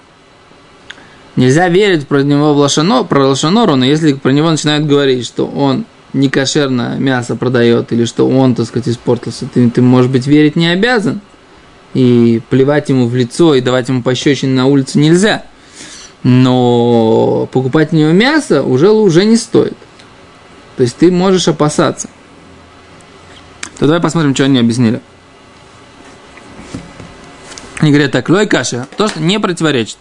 Нельзя 1.35 1.69
верить 1.69 2.07
про 2.07 2.23
него 2.23 2.53
в 2.53 2.57
лошано, 2.57 3.03
про 3.03 3.27
лошонору, 3.27 3.75
но 3.75 3.85
если 3.85 4.13
про 4.13 4.31
него 4.31 4.49
начинают 4.49 4.87
говорить, 4.87 5.25
что 5.25 5.45
он 5.45 5.85
некошерное 6.17 6.97
мясо 6.97 7.35
продает, 7.35 7.91
или 7.91 8.05
что 8.05 8.27
он, 8.27 8.55
так 8.55 8.65
сказать, 8.65 8.89
испортился, 8.89 9.47
ты, 9.51 9.69
ты, 9.69 9.81
может 9.81 10.11
быть, 10.11 10.27
верить 10.27 10.55
не 10.55 10.67
обязан. 10.67 11.21
И 11.93 12.41
плевать 12.49 12.89
ему 12.89 13.07
в 13.07 13.15
лицо 13.15 13.55
и 13.55 13.61
давать 13.61 13.87
ему 13.89 14.03
пощечины 14.03 14.53
на 14.53 14.65
улице 14.65 14.99
нельзя. 14.99 15.45
Но 16.23 17.47
покупать 17.51 17.93
у 17.93 17.95
него 17.95 18.11
мясо 18.11 18.63
уже, 18.63 18.89
уже 18.91 19.23
не 19.25 19.37
стоит. 19.37 19.77
То 20.75 20.83
есть 20.83 20.97
ты 20.97 21.11
можешь 21.11 21.47
опасаться. 21.47 22.09
То 23.79 23.85
давай 23.85 24.01
посмотрим, 24.01 24.35
что 24.35 24.45
они 24.45 24.59
объяснили. 24.59 25.01
Они 27.79 27.91
говорят 27.91 28.11
так, 28.11 28.27
лой 28.29 28.47
каша, 28.47 28.87
то, 28.97 29.07
что 29.07 29.21
не 29.21 29.39
противоречит. 29.39 29.97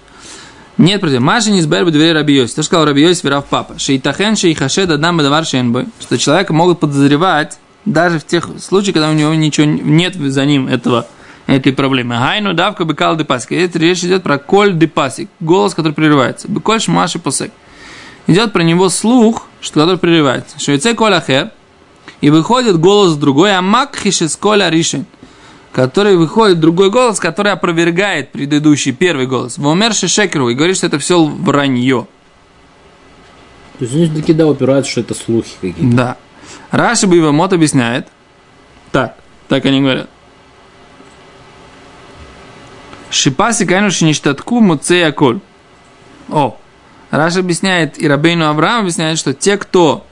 Нет 0.79 1.01
против. 1.01 1.21
Маша 1.21 1.51
не 1.51 1.61
избавит 1.61 1.93
дверей 1.93 2.13
Рабиоси. 2.13 2.53
Что 2.53 2.63
сказал 2.63 2.85
Рабиоси, 2.87 3.25
Верав 3.25 3.47
Папа. 3.47 3.79
Шейтахен 3.79 4.37
шейхашед 4.37 4.91
адам 4.91 5.17
бадавар 5.17 5.47
шенбой. 5.47 5.87
Что 6.01 6.19
человека 6.19 6.53
могут 6.53 6.81
подозревать 6.81 7.59
даже 7.87 8.19
в 8.19 8.27
тех 8.27 8.51
случаях, 8.61 8.95
когда 8.95 9.09
у 9.09 9.15
него 9.15 9.33
ничего 9.35 9.67
нет 9.67 10.17
за 10.17 10.45
ним 10.45 10.69
этого, 10.69 11.07
этой 11.47 11.73
проблемы. 11.73 12.17
Хайну 12.17 12.53
давка 12.53 12.85
бекал 12.85 13.17
депасик. 13.17 13.53
Это 13.53 13.79
речь 13.79 14.05
идет 14.05 14.23
про 14.23 14.39
коль 14.39 14.75
депасик. 14.75 15.31
Голос, 15.41 15.75
который 15.75 15.93
прерывается. 15.93 16.49
Беколь 16.49 16.81
шмаши 16.81 17.19
посек. 17.19 17.53
Идет 18.27 18.53
про 18.53 18.63
него 18.63 18.89
слух, 18.91 19.47
что 19.61 19.81
который 19.81 19.99
прерывается. 19.99 20.59
Швейце 20.59 20.95
коль 20.95 21.15
ахер. 21.15 21.53
И 22.21 22.31
выходит 22.31 22.79
голос 22.79 23.15
другой, 23.15 23.57
а 23.57 23.63
мак 23.63 23.97
хишес 23.97 24.37
коль 24.37 24.63
аришин 24.63 25.07
который 25.77 26.17
выходит 26.17 26.59
другой 26.59 26.89
голос, 26.89 27.21
который 27.21 27.53
опровергает 27.53 28.33
предыдущий 28.33 28.93
первый 28.93 29.27
голос. 29.27 29.59
Вомер 29.59 29.93
Шекеру 29.93 30.49
и 30.49 30.55
говорит, 30.55 30.79
что 30.79 30.87
это 30.87 30.99
все 30.99 31.23
вранье. 31.23 32.07
То 33.79 33.85
есть 33.85 33.95
они 33.95 34.09
таки 34.09 34.33
да 34.33 34.47
упираются, 34.47 34.91
что 34.91 35.01
это 35.03 35.13
слухи 35.13 35.53
какие-то. 35.61 35.95
Да. 35.95 36.17
Раши 36.71 37.05
Бивамот 37.05 37.53
объясняет. 37.53 38.09
Так, 38.91 39.19
так 39.49 39.67
они 39.67 39.83
говорят. 39.83 40.09
Шипаси 43.11 43.67
кайну 43.67 43.91
шиништатку 43.91 44.61
муцея 44.61 45.13
коль. 45.13 45.41
О, 46.31 46.57
Раша 47.11 47.41
объясняет, 47.41 48.01
и 48.01 48.09
Рабейну 48.09 48.47
Авраам 48.47 48.81
объясняет, 48.81 49.19
что 49.19 49.35
те, 49.35 49.59
кто 49.59 50.07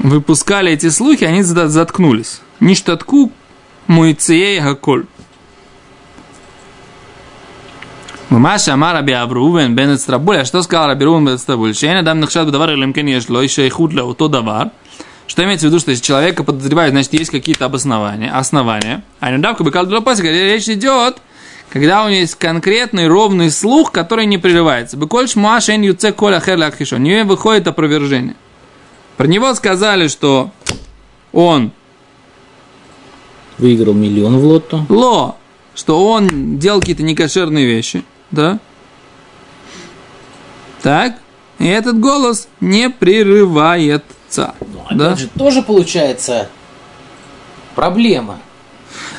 выпускали 0.00 0.72
эти 0.72 0.88
слухи, 0.88 1.24
они 1.24 1.42
заткнулись. 1.42 2.40
Ништатку 2.58 3.32
муицеей 3.86 4.60
гаколь. 4.60 5.06
Мамаша 8.30 8.68
ну, 8.68 8.74
Амар 8.74 8.94
Раби 8.94 9.12
Аврувен 9.12 9.74
бен 9.74 9.94
Эцтрабуль. 9.94 10.38
А 10.38 10.44
что 10.44 10.62
сказал 10.62 10.86
Раби 10.86 11.04
Рувен 11.04 11.26
бен 11.26 11.34
Эцтрабуль? 11.34 11.74
Шейна 11.74 12.02
дам 12.02 12.20
нахшат 12.20 12.46
бедавар 12.46 12.70
или 12.70 12.84
мкен 12.84 13.06
ешло, 13.06 13.42
и 13.42 13.48
шейхуд 13.48 13.92
ля 13.92 14.04
ото 14.04 14.28
давар. 14.28 14.70
Что 15.26 15.44
имеется 15.44 15.66
в 15.66 15.70
виду, 15.70 15.80
что 15.80 15.90
если 15.90 16.04
человека 16.04 16.44
подозревают, 16.44 16.92
значит, 16.92 17.12
есть 17.12 17.30
какие-то 17.30 17.64
обоснования, 17.66 18.36
основания. 18.36 19.04
А 19.20 19.30
не 19.30 19.38
недавка 19.38 19.64
бы 19.64 19.70
калдула 19.70 20.02
речь 20.22 20.68
идет, 20.68 21.18
когда 21.70 22.04
у 22.04 22.08
него 22.08 22.18
есть 22.20 22.34
конкретный 22.36 23.06
ровный 23.06 23.50
слух, 23.50 23.92
который 23.92 24.26
не 24.26 24.38
прерывается. 24.38 24.96
Быкольш 24.96 25.36
муашен 25.36 25.82
юце 25.82 26.12
коля 26.12 26.40
херля 26.40 26.72
У 26.92 26.96
нее 26.96 27.24
выходит 27.24 27.68
опровержение. 27.68 28.34
Про 29.20 29.26
него 29.26 29.52
сказали, 29.52 30.08
что 30.08 30.50
он 31.30 31.72
Выиграл 33.58 33.92
миллион 33.92 34.38
в 34.38 34.44
лотто. 34.46 34.86
Ло, 34.88 35.36
что 35.74 36.06
он 36.06 36.58
делал 36.58 36.80
какие-то 36.80 37.02
некошерные 37.02 37.66
вещи, 37.66 38.02
да? 38.30 38.58
Так, 40.80 41.16
и 41.58 41.66
этот 41.66 42.00
голос 42.00 42.48
не 42.60 42.88
прерывается. 42.88 44.54
Ну, 44.58 44.84
опять 44.86 44.96
да? 44.96 45.16
же, 45.16 45.28
тоже 45.28 45.60
получается 45.60 46.48
проблема. 47.74 48.38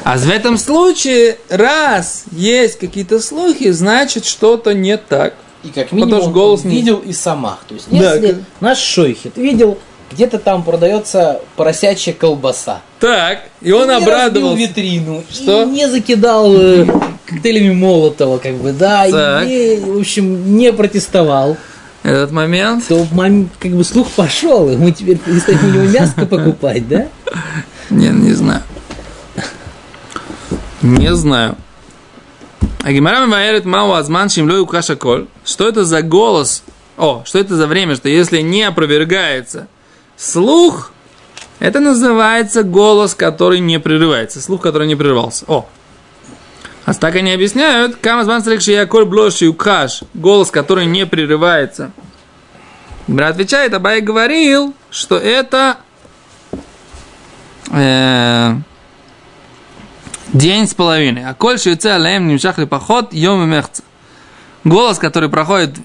А 0.03 0.17
в 0.17 0.27
этом 0.27 0.58
случае, 0.58 1.38
раз 1.48 2.24
есть 2.31 2.79
какие-то 2.79 3.20
слухи, 3.20 3.70
значит 3.70 4.25
что-то 4.25 4.74
не 4.74 4.98
так. 4.98 5.36
И 5.63 5.70
как 5.70 5.91
минимум 5.91 6.10
Потому 6.10 6.24
что 6.24 6.31
голос 6.31 6.62
он 6.63 6.72
не- 6.72 6.77
видел 6.77 6.98
и 7.05 7.13
самах. 7.13 7.60
То 7.67 7.75
есть, 7.75 7.88
Да, 7.91 8.15
если 8.15 8.31
как- 8.34 8.41
наш 8.62 8.79
шойхет 8.79 9.38
видел, 9.38 9.77
где-то 10.12 10.39
там 10.39 10.63
продается 10.63 11.41
поросячья 11.56 12.13
колбаса. 12.13 12.82
Так, 13.00 13.39
и 13.62 13.72
он 13.72 13.89
разбил 13.89 14.13
обрадовался. 14.13 14.58
витрину. 14.58 15.24
Что? 15.30 15.63
И 15.63 15.65
не 15.68 15.89
закидал 15.89 16.53
э, 16.56 16.86
коктейлями 17.25 17.74
Молотова, 17.74 18.38
как 18.38 18.56
бы, 18.56 18.72
да. 18.72 19.10
Так. 19.10 19.48
И, 19.48 19.80
в 19.84 20.00
общем, 20.00 20.56
не 20.56 20.72
протестовал. 20.74 21.58
Этот 22.03 22.32
момент. 22.32 22.88
То 22.88 23.06
как 23.60 23.72
бы 23.72 23.84
слух 23.84 24.10
пошел, 24.12 24.70
и 24.70 24.75
мы 24.75 24.91
теперь 24.91 25.18
перестать 25.18 25.62
у 25.62 25.68
него 25.68 25.84
мяско 25.84 26.25
покупать, 26.25 26.88
да? 26.88 27.08
Не, 27.89 28.08
не 28.08 28.34
знаю. 28.34 28.63
Не 30.82 31.13
знаю. 31.13 31.56
А 32.84 32.91
Гимара 32.91 33.27
Маваэрит 33.27 33.65
Мау 33.65 33.94
Азман 33.94 34.30
Шимлю 34.30 34.65
Каша 34.65 34.96
Коль. 34.96 35.27
Что 35.46 35.68
это 35.68 35.86
за 35.86 36.01
голос? 36.01 36.63
О, 36.98 37.22
что 37.25 37.38
это 37.38 37.56
за 37.56 37.68
время, 37.68 37.96
что 37.96 38.10
если 38.10 38.41
не 38.41 38.63
опровергается 38.63 39.68
слух, 40.22 40.92
это 41.60 41.80
называется 41.80 42.63
голос, 42.63 43.16
который 43.16 43.60
не 43.60 43.80
прерывается. 43.80 44.42
Слух, 44.42 44.62
который 44.62 44.88
не 44.88 44.96
прерывался. 44.96 45.46
О. 45.48 45.68
А 46.86 46.94
так 46.94 47.16
они 47.16 47.32
объясняют, 47.32 47.98
Стрикши 47.98 48.72
Яколь 48.72 49.06
Блоши 49.06 49.48
Укаш, 49.48 50.04
голос, 50.13 50.51
который 50.51 50.86
не 50.86 51.06
прерывается. 51.06 51.92
Брат 53.08 53.32
отвечает, 53.32 53.74
Абай 53.74 54.01
говорил, 54.01 54.74
что 54.90 55.18
это 55.18 55.78
э, 57.72 58.56
день 60.34 60.68
с 60.68 60.74
половиной. 60.74 61.25
А 61.25 61.34
коль 61.34 61.60
шуйце 61.60 61.92
алеем 61.92 62.28
нимшах 62.28 62.68
поход 62.68 63.13
йом 63.13 63.44
и 63.44 63.48
мехца. 63.48 63.84
Голос, 64.63 65.00
который 65.00 65.30
проходит, 65.30 65.78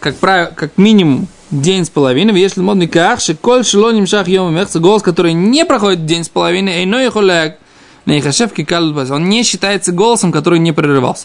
как, 0.00 0.16
правило, 0.16 0.52
как 0.54 0.78
минимум 0.78 1.28
день 1.60 1.84
с 1.84 1.90
половиной, 1.90 2.38
если 2.38 2.60
модный 2.60 2.88
ках, 2.88 3.20
коль 3.40 3.64
шило 3.64 3.90
нимшах 3.92 4.28
йом 4.28 4.50
и 4.50 4.54
мехца, 4.54 4.78
голос, 4.80 5.02
который 5.02 5.32
не 5.32 5.64
проходит 5.64 6.06
день 6.06 6.24
с 6.24 6.28
половиной, 6.28 6.80
эйно 6.80 6.96
яхоляк, 6.96 7.58
нейхашевки 8.06 8.64
калбаз, 8.64 9.10
он 9.10 9.28
не 9.28 9.42
считается 9.42 9.92
голосом, 9.92 10.32
который 10.32 10.58
не 10.58 10.72
прерывался. 10.72 11.24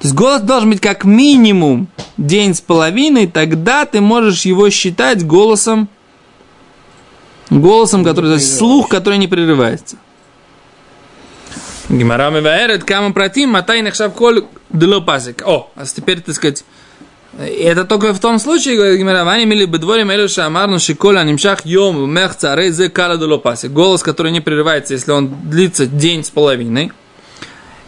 То 0.00 0.04
есть 0.04 0.14
голос 0.14 0.42
должен 0.42 0.70
быть 0.70 0.80
как 0.80 1.04
минимум 1.04 1.88
день 2.16 2.54
с 2.54 2.60
половиной, 2.60 3.26
тогда 3.26 3.84
ты 3.84 4.00
можешь 4.00 4.44
его 4.44 4.70
считать 4.70 5.26
голосом 5.26 5.88
Голосом, 7.50 8.04
который, 8.04 8.26
то 8.26 8.34
есть 8.34 8.56
слух, 8.56 8.88
который 8.88 9.18
не 9.18 9.28
прерывается. 9.28 9.96
Гимара 11.88 12.30
меваэрет, 12.30 12.84
кама 12.84 13.12
протим, 13.12 13.50
матай 13.50 13.82
нахшав 13.82 14.14
коль 14.14 14.46
дело 14.70 15.00
пасик. 15.00 15.42
О, 15.46 15.70
а 15.76 15.84
теперь, 15.84 16.20
так 16.20 16.34
сказать, 16.34 16.64
это 17.38 17.84
только 17.84 18.12
в 18.12 18.20
том 18.20 18.38
случае, 18.38 18.76
говорит 18.76 18.98
Гимара, 18.98 19.24
вани 19.24 19.44
мили 19.44 19.64
бедворим 19.64 20.10
элю 20.10 20.28
шамарну 20.28 20.78
шиколя 20.78 21.24
нимшах 21.24 21.66
йом 21.66 22.10
мех 22.12 22.36
царей 22.36 22.70
зе. 22.70 22.88
Голос, 23.68 24.02
который 24.02 24.32
не 24.32 24.40
прерывается, 24.40 24.94
если 24.94 25.12
он 25.12 25.50
длится 25.50 25.86
день 25.86 26.24
с 26.24 26.30
половиной. 26.30 26.92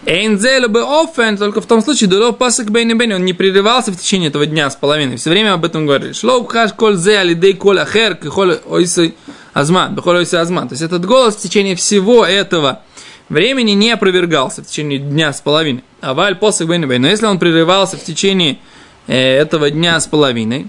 Эйнзелю 0.06 0.68
бы 0.68 0.82
офен, 0.82 1.36
только 1.36 1.60
в 1.60 1.66
том 1.66 1.82
случае, 1.82 2.08
дуло 2.08 2.30
пасок 2.30 2.70
бейни 2.70 2.92
бейни, 2.92 3.14
он 3.14 3.24
не 3.24 3.32
прерывался 3.32 3.90
в 3.90 3.96
течение 3.96 4.28
этого 4.28 4.46
дня 4.46 4.70
с 4.70 4.76
половиной, 4.76 5.16
все 5.16 5.30
время 5.30 5.54
об 5.54 5.64
этом 5.64 5.84
говорили. 5.84 6.12
Шлоу 6.12 6.44
хаш 6.44 6.72
коль 6.74 6.96
зе 6.96 7.18
алидей 7.18 7.54
коль 7.54 7.80
ахер, 7.80 8.14
кихоль 8.14 8.60
ойсой 8.68 9.16
азман, 9.52 9.96
бехоль 9.96 10.18
ойсой 10.18 10.40
азман. 10.40 10.68
То 10.68 10.74
есть 10.74 10.82
этот 10.82 11.04
голос 11.04 11.34
в 11.34 11.40
течение 11.40 11.74
всего 11.74 12.24
этого 12.24 12.82
времени 13.28 13.72
не 13.72 13.90
опровергался 13.90 14.62
в 14.62 14.68
течение 14.68 15.00
дня 15.00 15.32
с 15.32 15.40
половиной. 15.40 15.82
А 16.00 16.14
валь 16.14 16.36
посок 16.36 16.68
бейни 16.68 16.86
бейни. 16.86 17.02
Но 17.02 17.08
если 17.08 17.26
он 17.26 17.40
прерывался 17.40 17.96
в 17.96 18.04
течение 18.04 18.58
этого 19.06 19.70
дня 19.70 19.98
с 20.00 20.06
половиной, 20.06 20.68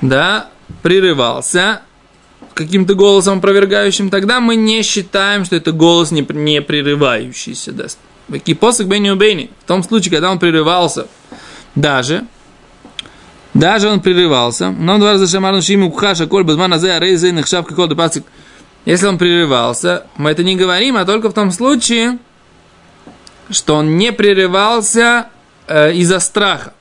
да, 0.00 0.48
прерывался, 0.82 1.82
каким-то 2.54 2.94
голосом 2.94 3.38
опровергающим, 3.38 4.10
тогда 4.10 4.40
мы 4.40 4.56
не 4.56 4.82
считаем, 4.82 5.44
что 5.44 5.56
это 5.56 5.72
голос 5.72 6.10
не, 6.10 6.26
не 6.30 6.60
прерывающийся. 6.60 7.72
Да. 7.72 7.86
Кипосок 8.38 8.88
бейни 8.88 9.10
убейни. 9.10 9.50
В 9.64 9.66
том 9.66 9.82
случае, 9.82 10.10
когда 10.10 10.30
он 10.30 10.38
прерывался, 10.38 11.06
даже, 11.74 12.24
даже 13.54 13.88
он 13.88 14.00
прерывался, 14.00 14.70
но 14.70 14.98
два 14.98 15.12
раза 15.12 15.26
шамарну 15.26 15.62
шиму 15.62 15.90
кухаша 15.90 16.26
коль 16.26 16.44
базмана 16.44 16.78
зе 16.78 16.92
арейзе 16.92 17.32
нахшав 17.32 17.66
какой 17.66 17.94
пасик. 17.94 18.24
Если 18.84 19.06
он 19.06 19.16
прерывался, 19.16 20.06
мы 20.16 20.30
это 20.30 20.42
не 20.42 20.56
говорим, 20.56 20.96
а 20.96 21.04
только 21.04 21.30
в 21.30 21.34
том 21.34 21.52
случае, 21.52 22.18
что 23.50 23.76
он 23.76 23.96
не 23.96 24.12
прерывался 24.12 25.26
э, 25.68 25.92
из-за 25.94 26.18
страха. 26.18 26.72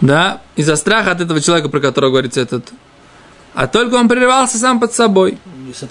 Да, 0.00 0.40
из-за 0.56 0.76
страха 0.76 1.12
от 1.12 1.20
этого 1.20 1.40
человека, 1.40 1.68
про 1.68 1.80
которого 1.80 2.10
говорится 2.10 2.40
этот 2.40 2.72
а 3.56 3.68
только 3.68 3.94
он 3.94 4.06
прерывался 4.06 4.58
сам 4.58 4.78
под 4.78 4.92
собой. 4.92 5.38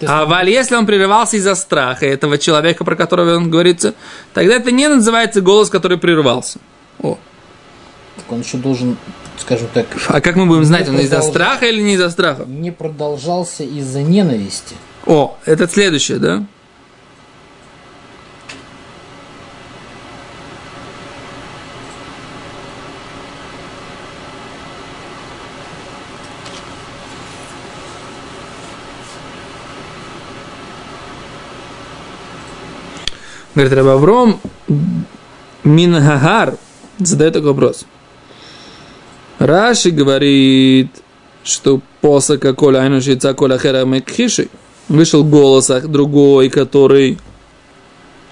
А 0.06 0.26
валь, 0.26 0.52
если 0.52 0.76
он 0.76 0.86
прерывался 0.86 1.38
из-за 1.38 1.56
страха 1.56 2.06
этого 2.06 2.38
человека, 2.38 2.86
про 2.86 2.96
которого 2.96 3.38
он 3.38 3.50
говорится, 3.50 3.96
тогда 4.36 4.54
это 4.54 4.72
не 4.72 4.88
называется 4.88 5.42
голос, 5.42 5.72
который 5.72 5.98
прерывался. 5.98 6.60
О. 7.02 7.18
Так 8.18 8.32
он 8.32 8.42
еще 8.42 8.58
должен, 8.58 8.98
скажем 9.40 9.68
так... 9.74 9.88
А 10.10 10.22
как 10.22 10.36
мы 10.36 10.46
будем 10.46 10.64
знать, 10.64 10.88
он 10.88 11.00
из-за 11.00 11.24
страха 11.24 11.66
или 11.66 11.82
не 11.82 11.94
из-за 11.96 12.12
страха? 12.12 12.46
Не 12.46 12.72
продолжался 12.72 13.64
из-за 13.64 14.04
ненависти. 14.04 14.76
О, 15.08 15.36
это 15.46 15.68
следующее, 15.68 16.20
да? 16.20 16.46
Говорит 33.56 33.74
Рабавром, 33.74 34.42
Мингагар 35.64 36.58
задает 37.00 37.34
такой 37.34 37.52
вопрос. 37.52 37.86
Раши 39.40 39.92
говорит, 39.92 40.90
что 41.46 41.80
посока 42.02 42.54
коля 42.54 42.80
айнушица 42.80 43.34
коля 43.34 43.58
хера 43.58 43.86
мекхиши. 43.86 44.50
Вышел 44.90 45.24
голос 45.24 45.68
другой, 45.86 46.50
который 46.50 47.18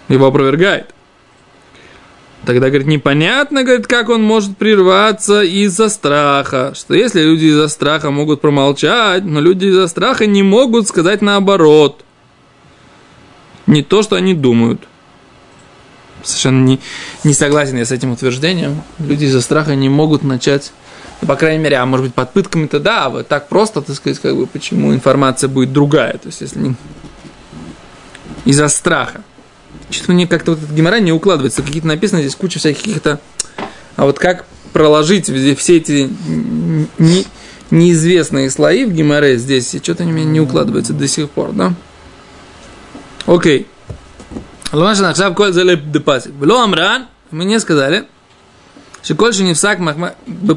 его 0.09 0.27
опровергает. 0.27 0.93
Тогда, 2.45 2.67
говорит, 2.67 2.87
непонятно, 2.87 3.63
говорит, 3.63 3.87
как 3.87 4.09
он 4.09 4.21
может 4.21 4.57
прерваться 4.57 5.41
из-за 5.41 5.87
страха. 5.87 6.73
Что 6.75 6.93
если 6.93 7.21
люди 7.21 7.45
из-за 7.45 7.69
страха 7.69 8.11
могут 8.11 8.41
промолчать, 8.41 9.23
но 9.23 9.39
люди 9.39 9.67
из-за 9.67 9.87
страха 9.87 10.25
не 10.25 10.43
могут 10.43 10.89
сказать 10.89 11.21
наоборот. 11.21 12.03
Не 13.65 13.81
то, 13.81 14.03
что 14.03 14.17
они 14.17 14.33
думают 14.33 14.81
совершенно 16.23 16.63
не, 16.63 16.79
не 17.23 17.33
согласен 17.33 17.77
я 17.77 17.85
с 17.85 17.91
этим 17.91 18.11
утверждением. 18.11 18.81
Люди 18.99 19.25
из-за 19.25 19.41
страха 19.41 19.75
не 19.75 19.89
могут 19.89 20.23
начать, 20.23 20.71
ну, 21.21 21.27
по 21.27 21.35
крайней 21.35 21.63
мере, 21.63 21.77
а 21.77 21.85
может 21.85 22.05
быть 22.05 22.15
под 22.15 22.31
пытками-то 22.33 22.79
да, 22.79 23.05
а 23.05 23.09
вот 23.09 23.27
так 23.27 23.47
просто, 23.47 23.81
так 23.81 23.95
сказать, 23.95 24.19
как 24.19 24.35
бы, 24.35 24.47
почему 24.47 24.93
информация 24.93 25.47
будет 25.47 25.73
другая, 25.73 26.13
то 26.13 26.27
есть 26.27 26.41
если 26.41 26.59
не... 26.59 26.75
из-за 28.45 28.67
страха. 28.67 29.21
Что-то 29.89 30.13
мне 30.13 30.27
как-то 30.27 30.51
вот 30.51 30.63
этот 30.63 30.73
геморрой 30.73 31.01
не 31.01 31.11
укладывается, 31.11 31.61
какие-то 31.61 31.87
написано 31.87 32.21
здесь 32.21 32.35
куча 32.35 32.59
всяких 32.59 32.83
каких-то, 32.83 33.19
а 33.95 34.05
вот 34.05 34.17
как 34.17 34.45
проложить 34.71 35.25
все 35.57 35.77
эти 35.77 36.09
не, 36.97 37.25
неизвестные 37.69 38.49
слои 38.49 38.85
в 38.85 38.91
геморре 38.91 39.37
здесь, 39.37 39.73
и 39.75 39.79
что-то 39.79 40.03
мне 40.03 40.25
не 40.25 40.39
укладывается 40.39 40.93
до 40.93 41.07
сих 41.07 41.29
пор, 41.29 41.51
да? 41.51 41.73
Окей. 43.25 43.67
Ломашин 44.73 45.05
Ахшав 45.05 45.35
Коль 45.35 45.53
Зеле 45.53 45.75
Депасик. 45.75 46.33
Было 46.33 46.63
Амран, 46.63 47.05
мы 47.29 47.45
не 47.45 47.59
сказали, 47.59 48.05
что 49.03 49.13
Коль 49.13 49.31
Шеневсак 49.31 49.77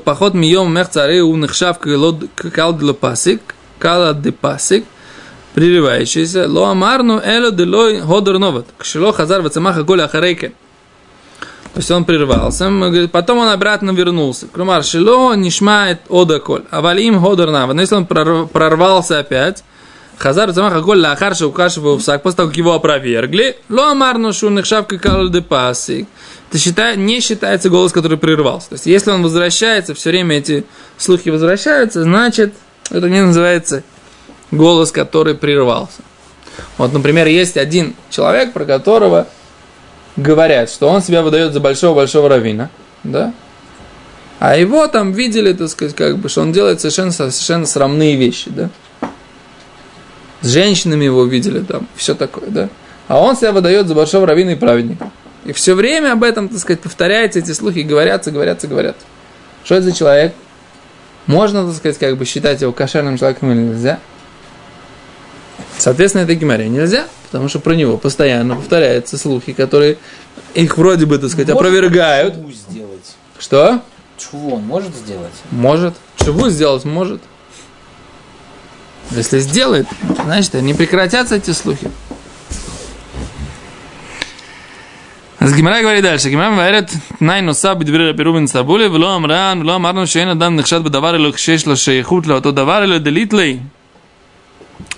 поход 0.05 0.33
Мием 0.33 0.73
Мех 0.73 0.89
царей 0.89 1.21
У 1.21 1.37
Нахшав 1.37 1.79
Кал 1.79 2.73
Депасик, 2.79 3.43
Кала 3.79 4.15
Депасик, 4.15 4.87
прерывающийся, 5.55 6.49
Ло 6.49 6.71
Амарну 6.71 7.21
Эло 7.23 7.51
Делой 7.51 8.01
Ходор 8.01 8.39
Новот, 8.39 8.67
Кшило 8.79 9.13
Хазар 9.13 9.43
Вацамаха 9.43 9.85
Коля 9.85 10.05
Ахарейкен. 10.05 10.53
То 11.75 11.81
есть 11.81 11.91
он 11.91 12.07
прервался, 12.07 12.73
потом 13.13 13.37
он 13.41 13.49
обратно 13.49 13.91
вернулся. 13.91 14.47
Крумар 14.47 14.83
Шило 14.83 15.35
не 15.35 15.51
шмает 15.51 16.01
Одаколь, 16.09 16.63
а 16.71 16.81
Валим 16.81 17.21
Ходор 17.21 17.51
Навот. 17.51 17.75
Но 17.75 17.83
если 17.83 17.97
он 17.97 18.07
прорвался 18.07 19.19
опять, 19.19 19.63
Хазар 20.19 20.53
Замаха 20.53 20.81
Голь 20.81 21.01
Лахарша 21.01 21.47
Укашева 21.47 21.91
Усак, 21.91 22.23
после 22.23 22.37
того, 22.39 22.49
как 22.49 22.57
его 22.57 22.73
опровергли, 22.73 23.57
Ло 23.69 23.91
Амарну 23.91 24.33
Шунных 24.33 24.65
Шавка 24.65 24.99
Кал 24.99 25.29
де 25.29 25.43
Пасик, 25.43 26.09
это 26.49 26.59
считай, 26.59 26.97
не 26.97 27.21
считается 27.21 27.69
голос, 27.69 27.93
который 27.93 28.17
прервался. 28.17 28.71
То 28.71 28.75
есть, 28.77 28.87
если 28.87 29.11
он 29.11 29.23
возвращается, 29.23 29.95
все 29.95 30.11
время 30.11 30.39
эти 30.39 30.65
слухи 30.97 31.29
возвращаются, 31.29 32.03
значит, 32.03 32.55
это 32.91 33.11
не 33.11 33.21
называется 33.21 33.83
голос, 34.51 34.91
который 34.93 35.35
прервался. 35.35 36.03
Вот, 36.79 36.93
например, 36.93 37.27
есть 37.27 37.57
один 37.57 37.95
человек, 38.11 38.53
про 38.53 38.65
которого 38.65 39.27
говорят, 40.17 40.71
что 40.71 40.89
он 40.89 41.03
себя 41.03 41.23
выдает 41.23 41.53
за 41.53 41.61
большого-большого 41.61 42.29
равина, 42.29 42.71
да? 43.05 43.35
А 44.39 44.57
его 44.57 44.87
там 44.87 45.13
видели, 45.13 45.53
так 45.53 45.69
сказать, 45.69 45.95
как 45.95 46.19
бы, 46.19 46.29
что 46.29 46.43
он 46.43 46.53
делает 46.53 46.81
совершенно, 46.81 47.13
совершенно 47.13 47.67
срамные 47.67 48.17
вещи, 48.17 48.51
да? 48.51 48.71
С 50.41 50.49
женщинами 50.49 51.05
его 51.05 51.25
видели 51.25 51.61
там, 51.61 51.89
все 51.97 52.15
такое, 52.15 52.49
да. 52.49 52.69
А 53.09 53.21
он 53.21 53.37
себя 53.37 53.53
выдает 53.53 53.87
за 53.87 53.95
большого 53.95 54.27
раввина 54.27 54.51
и 54.51 54.55
праведника. 54.57 55.11
И 55.45 55.53
все 55.53 55.75
время 55.75 56.13
об 56.13 56.25
этом, 56.25 56.49
так 56.49 56.59
сказать, 56.59 56.81
повторяются 56.81 57.39
эти 57.39 57.53
слухи, 57.53 57.81
говорятся, 57.81 58.33
говорятся, 58.33 58.67
говорят. 58.67 58.97
Что 59.65 59.77
это 59.77 59.85
за 59.85 59.93
человек? 59.93 60.35
Можно, 61.27 61.67
так 61.67 61.77
сказать, 61.77 61.99
как 61.99 62.17
бы 62.17 62.25
считать 62.25 62.61
его 62.63 62.73
кошерным 62.73 63.17
человеком 63.17 63.53
или 63.53 63.61
нельзя? 63.61 64.01
Соответственно, 65.79 66.23
это 66.23 66.35
геморрей 66.35 66.69
нельзя, 66.69 67.07
потому 67.31 67.49
что 67.49 67.61
про 67.61 67.75
него 67.75 67.97
постоянно 67.97 68.57
повторяются 68.57 69.19
слухи, 69.19 69.53
которые 69.53 69.99
их 70.55 70.77
вроде 70.79 71.07
бы, 71.07 71.19
так 71.19 71.31
сказать, 71.31 71.49
может 71.49 71.61
опровергают. 71.61 72.35
сделать. 72.35 73.17
Что? 73.39 73.83
Чего 74.17 74.55
он 74.55 74.63
может 74.63 74.95
сделать? 74.97 75.33
Может. 75.51 75.95
Чего 76.17 76.49
сделать 76.49 76.85
может. 76.85 77.21
Если 79.11 79.39
сделает, 79.39 79.87
значит, 80.25 80.55
не 80.55 80.75
прекратятся 80.75 81.37
эти 81.37 81.53
слухи. 81.53 81.89
אז 85.41 85.53
גמרא 85.53 85.81
כבר 85.81 85.91
ידע 85.91 86.19
שגמרא 86.19 86.51
מבארת 86.51 86.91
תנאי 87.19 87.41
נוסף 87.43 87.75
בדברי 87.79 88.11
רבי 88.11 88.25
רובין 88.25 88.47
סבולי 88.47 88.87
ולא 88.87 89.19
шейна 89.21 89.55
ולא 89.61 89.77
אמרנו 89.77 90.05
бы 90.07 90.33
אדם 90.33 90.57
נחשד 90.57 90.85
בדבר 90.85 91.17
אלא 91.17 91.31
כשיש 91.33 91.67
לו 91.67 91.77
שייכות 91.77 92.27
לאותו 92.27 92.53
דבר 92.53 92.85
אלא 92.85 92.99
דליטלי. 92.99 93.59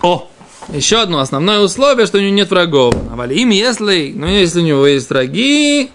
או, 0.02 0.26
еще 0.72 1.02
одно 1.02 1.18
основное 1.20 1.60
условие, 1.60 2.06
что 2.06 2.18
у 2.18 2.20
него 2.20 2.32
нет 2.32 2.50
врагов. 2.50 2.94
А 2.94 3.26
им 3.26 3.50
если, 3.50 4.12
ну 4.14 4.26
если 4.26 4.60
у 4.60 4.64
него 4.64 4.86
есть 4.86 5.10
враги, 5.10 5.90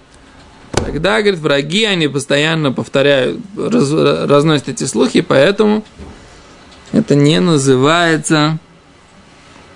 тогда, 0.73 1.21
говорит, 1.21 1.39
враги, 1.39 1.85
они 1.85 2.07
постоянно 2.07 2.71
повторяют, 2.71 3.39
раз, 3.57 3.91
разносят 3.91 4.69
эти 4.69 4.83
слухи, 4.85 5.21
поэтому 5.21 5.83
это 6.93 7.15
не 7.15 7.39
называется, 7.39 8.59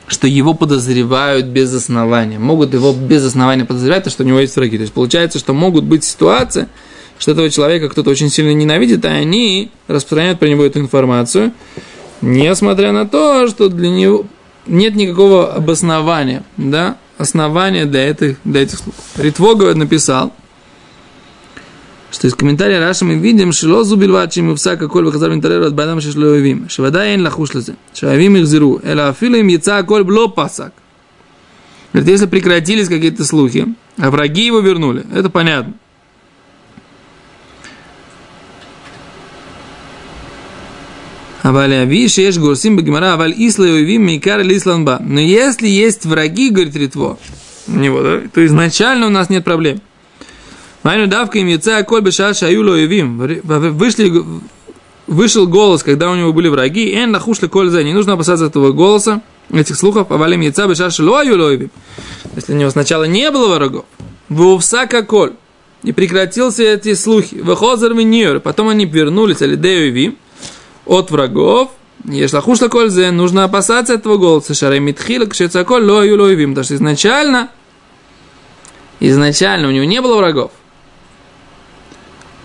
что 0.07 0.27
его 0.27 0.53
подозревают 0.53 1.47
без 1.47 1.73
основания. 1.73 2.39
Могут 2.39 2.73
его 2.73 2.93
без 2.93 3.25
основания 3.25 3.65
подозревать, 3.65 4.05
то, 4.05 4.09
что 4.09 4.23
у 4.23 4.27
него 4.27 4.39
есть 4.39 4.55
враги. 4.55 4.77
То 4.77 4.83
есть 4.83 4.93
получается, 4.93 5.39
что 5.39 5.53
могут 5.53 5.83
быть 5.83 6.03
ситуации, 6.03 6.69
что 7.19 7.31
этого 7.31 7.49
человека 7.49 7.89
кто-то 7.89 8.11
очень 8.11 8.29
сильно 8.29 8.53
ненавидит, 8.53 9.03
а 9.03 9.09
они 9.09 9.71
распространяют 9.87 10.39
про 10.39 10.47
него 10.47 10.63
эту 10.63 10.79
информацию. 10.79 11.51
Несмотря 12.21 12.91
на 12.91 13.07
то, 13.07 13.47
что 13.47 13.67
для 13.67 13.89
него 13.89 14.25
нет 14.67 14.95
никакого 14.95 15.53
обоснования, 15.53 16.43
да, 16.55 16.97
основания 17.17 17.85
для 17.85 18.09
этих, 18.09 18.37
для 18.43 18.61
этих 18.61 18.77
слухов. 18.77 19.03
Ритвога 19.17 19.73
написал, 19.73 20.33
что 22.11 22.27
из 22.27 22.35
комментария 22.35 22.79
Раши 22.79 23.05
мы 23.05 23.15
видим, 23.15 23.51
что 23.51 23.67
лозу 23.69 23.95
бильват, 23.95 24.33
ему 24.33 24.55
всака 24.55 24.87
коль 24.87 25.05
выхазар 25.05 25.31
винтареру 25.31 25.65
от 25.65 25.75
байдам 25.75 26.01
шешлоевим, 26.01 26.69
шевада 26.69 27.05
эн 27.05 27.23
лахуш 27.23 27.53
лазе, 27.53 27.75
шавим 27.93 28.37
их 28.37 28.47
зиру, 28.47 28.79
эла 28.83 29.09
афилу 29.09 29.35
им 29.35 29.47
яца 29.47 29.83
коль 29.83 30.03
бло 30.03 30.27
пасак. 30.27 30.73
Говорит, 31.93 32.09
если 32.09 32.25
прекратились 32.25 32.87
какие-то 32.87 33.25
слухи, 33.25 33.73
а 33.97 34.11
враги 34.11 34.45
его 34.45 34.59
вернули, 34.59 35.05
это 35.13 35.29
понятно. 35.29 35.73
Аваля 41.47 41.85
Виш, 41.85 42.17
Еш 42.17 42.37
Гурсим 42.37 42.75
Багимара, 42.75 43.13
Аваль 43.13 43.33
Исла 43.37 43.63
Ювим 43.63 44.05
Мейкар 44.05 44.41
Лисланба. 44.41 44.99
Но 45.01 45.21
если 45.21 45.67
есть 45.69 46.05
враги, 46.05 46.49
говорит 46.49 46.75
Ритво, 46.75 47.17
него, 47.67 48.01
да, 48.01 48.21
то 48.33 48.45
изначально 48.45 49.07
у 49.07 49.09
нас 49.09 49.29
нет 49.29 49.45
проблем. 49.45 49.79
Майну 50.87 51.07
давка 51.07 51.37
им 51.39 51.47
яйца 51.47 51.83
коль 51.83 51.99
бешар 52.01 52.33
шаюло 52.33 52.73
явим. 52.75 53.17
Вышли, 53.17 54.23
вышел 55.05 55.45
голос, 55.45 55.83
когда 55.83 56.09
у 56.09 56.15
него 56.15 56.31
были 56.31 56.47
враги, 56.47 56.93
эн 56.93 57.11
лахушли 57.11 57.47
коль 57.49 57.69
за. 57.69 57.83
Не 57.83 57.91
нужно 57.91 58.13
опасаться 58.13 58.45
этого 58.45 58.71
голоса, 58.71 59.21
этих 59.51 59.75
слухов. 59.75 60.09
Авалим 60.09 60.39
яйца 60.39 60.65
бешар 60.65 60.89
шало 60.89 61.19
аюло 61.19 61.51
явим. 61.51 61.71
Если 62.37 62.53
у 62.53 62.55
него 62.55 62.69
сначала 62.69 63.03
не 63.03 63.29
было 63.31 63.55
врагов, 63.55 63.83
вовсака 64.29 65.03
коль. 65.03 65.33
И 65.83 65.91
прекратился 65.91 66.63
эти 66.63 66.93
слухи. 66.93 67.35
Выхозер 67.35 67.93
миньор. 67.93 68.39
Потом 68.39 68.69
они 68.69 68.85
вернулись, 68.85 69.41
алидею 69.41 69.87
явим 69.87 70.17
от 70.85 71.11
врагов, 71.11 71.71
Ешлахуш 72.05 72.59
кользе, 72.59 73.11
нужно 73.11 73.43
опасаться 73.43 73.93
этого 73.95 74.15
голоса. 74.15 74.53
Шарей 74.53 74.79
митхила 74.79 75.25
кшецаколь 75.25 75.83
ло 75.83 76.05
юлоевим. 76.05 76.51
Потому 76.51 76.63
что 76.63 76.75
изначально, 76.75 77.49
изначально 79.01 79.67
у 79.67 79.71
него 79.71 79.83
не 79.83 79.99
было 79.99 80.15
врагов. 80.15 80.51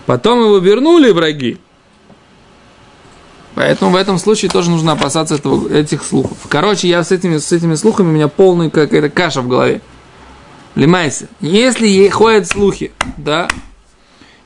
Потом 0.05 0.41
его 0.41 0.57
вернули 0.57 1.11
враги. 1.11 1.57
Поэтому 3.55 3.91
в 3.91 3.95
этом 3.95 4.17
случае 4.17 4.49
тоже 4.49 4.71
нужно 4.71 4.93
опасаться 4.93 5.35
этого, 5.35 5.71
этих 5.71 6.03
слухов. 6.03 6.37
Короче, 6.49 6.87
я 6.87 7.03
с 7.03 7.11
этими, 7.11 7.37
с 7.37 7.51
этими 7.51 7.75
слухами, 7.75 8.07
у 8.07 8.11
меня 8.11 8.27
полная 8.27 8.69
какая-то 8.69 9.09
каша 9.09 9.41
в 9.41 9.47
голове. 9.47 9.81
Лимайся. 10.75 11.27
Если 11.39 12.07
ходят 12.09 12.47
слухи, 12.47 12.91
да, 13.17 13.47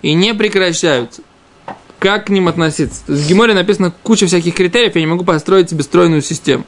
и 0.02 0.14
не 0.14 0.34
прекращаются, 0.34 1.22
как 2.00 2.26
к 2.26 2.30
ним 2.30 2.50
относиться. 2.50 3.02
В 3.08 3.28
Геморе 3.28 3.54
написано 3.54 3.94
куча 4.04 4.28
всяких 4.28 4.54
критериев, 4.54 4.96
я 4.96 5.02
не 5.02 5.08
могу 5.08 5.24
построить 5.24 5.70
себе 5.70 5.84
стройную 5.84 6.22
систему. 6.22 6.66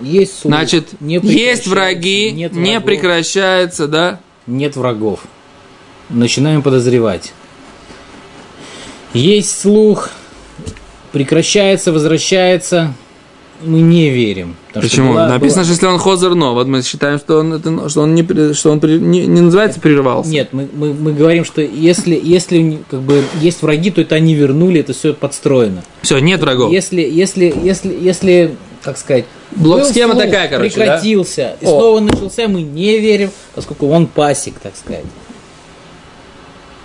Есть 0.00 0.40
слух, 0.40 0.52
Значит, 0.52 1.00
не 1.00 1.20
есть 1.22 1.68
враги, 1.68 2.32
нет 2.32 2.52
не 2.52 2.72
врагов. 2.80 2.84
прекращается, 2.84 3.86
да? 3.86 4.18
Нет 4.48 4.74
врагов. 4.74 5.20
Начинаем 6.10 6.62
подозревать. 6.62 7.32
Есть 9.14 9.60
слух, 9.60 10.10
прекращается, 11.12 11.92
возвращается. 11.92 12.92
Мы 13.62 13.80
не 13.80 14.10
верим. 14.10 14.56
Почему? 14.74 15.12
была- 15.14 15.28
Написано, 15.28 15.62
была- 15.62 15.64
что 15.64 15.72
если 15.74 15.86
он 15.86 15.98
хозер 15.98 16.34
но, 16.34 16.52
вот 16.54 16.66
мы 16.66 16.82
считаем, 16.82 17.18
что 17.18 17.38
он, 17.38 17.52
это, 17.54 17.88
что 17.88 18.02
он, 18.02 18.14
не, 18.14 18.52
что 18.52 18.72
он 18.72 18.80
при- 18.80 18.98
не, 18.98 19.26
не 19.26 19.40
называется 19.40 19.80
прерывался. 19.80 20.28
Нет, 20.30 20.48
мы, 20.52 20.68
мы, 20.74 20.92
мы 20.92 21.12
говорим, 21.12 21.44
что 21.44 21.62
если, 21.62 22.20
если 22.22 22.80
как 22.90 23.00
бы 23.00 23.22
есть 23.40 23.62
враги, 23.62 23.90
то 23.92 24.00
это 24.00 24.16
они 24.16 24.34
вернули, 24.34 24.80
это 24.80 24.92
все 24.92 25.14
подстроено. 25.14 25.82
Все, 26.02 26.18
нет 26.18 26.40
врагов. 26.40 26.72
Если, 26.72 27.00
если, 27.02 27.54
если, 27.62 27.96
если, 27.98 28.56
как 28.82 28.98
сказать, 28.98 29.24
Блок-схема 29.52 30.14
был 30.14 30.20
слух, 30.20 30.32
такая, 30.32 30.48
короче, 30.48 30.70
да? 30.76 30.82
прекратился, 30.84 31.56
и 31.60 31.64
О. 31.64 31.68
снова 31.68 32.00
начался, 32.00 32.48
мы 32.48 32.62
не 32.62 32.98
верим, 32.98 33.30
поскольку 33.54 33.88
он 33.88 34.08
пасик, 34.08 34.58
так 34.58 34.72
сказать. 34.76 35.04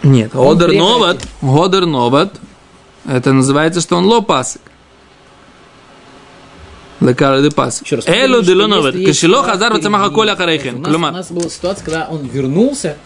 Нет, 0.03 0.33
прекратил. 0.67 0.89
Новат, 0.89 1.27
Годер 1.41 1.85
Новат, 1.85 2.33
это 3.07 3.33
называется, 3.33 3.81
что 3.81 3.97
он 3.97 4.05
лопасик. 4.05 4.61
Лекара 7.01 7.41
де 7.41 7.49
говорим, 7.49 8.81
что 8.81 8.91
де 8.91 8.99
есть 8.99 9.21
кашило 9.21 9.43
хазар 9.43 9.73
вацамаха 9.73 10.09
коля 10.09 10.35
харейхен. 10.35 10.85
у 10.85 10.99
нас 10.99 11.31
была 11.31 11.49
ситуация, 11.49 11.85
когда 11.85 12.07
он 12.09 12.25
вернулся, 12.25 12.97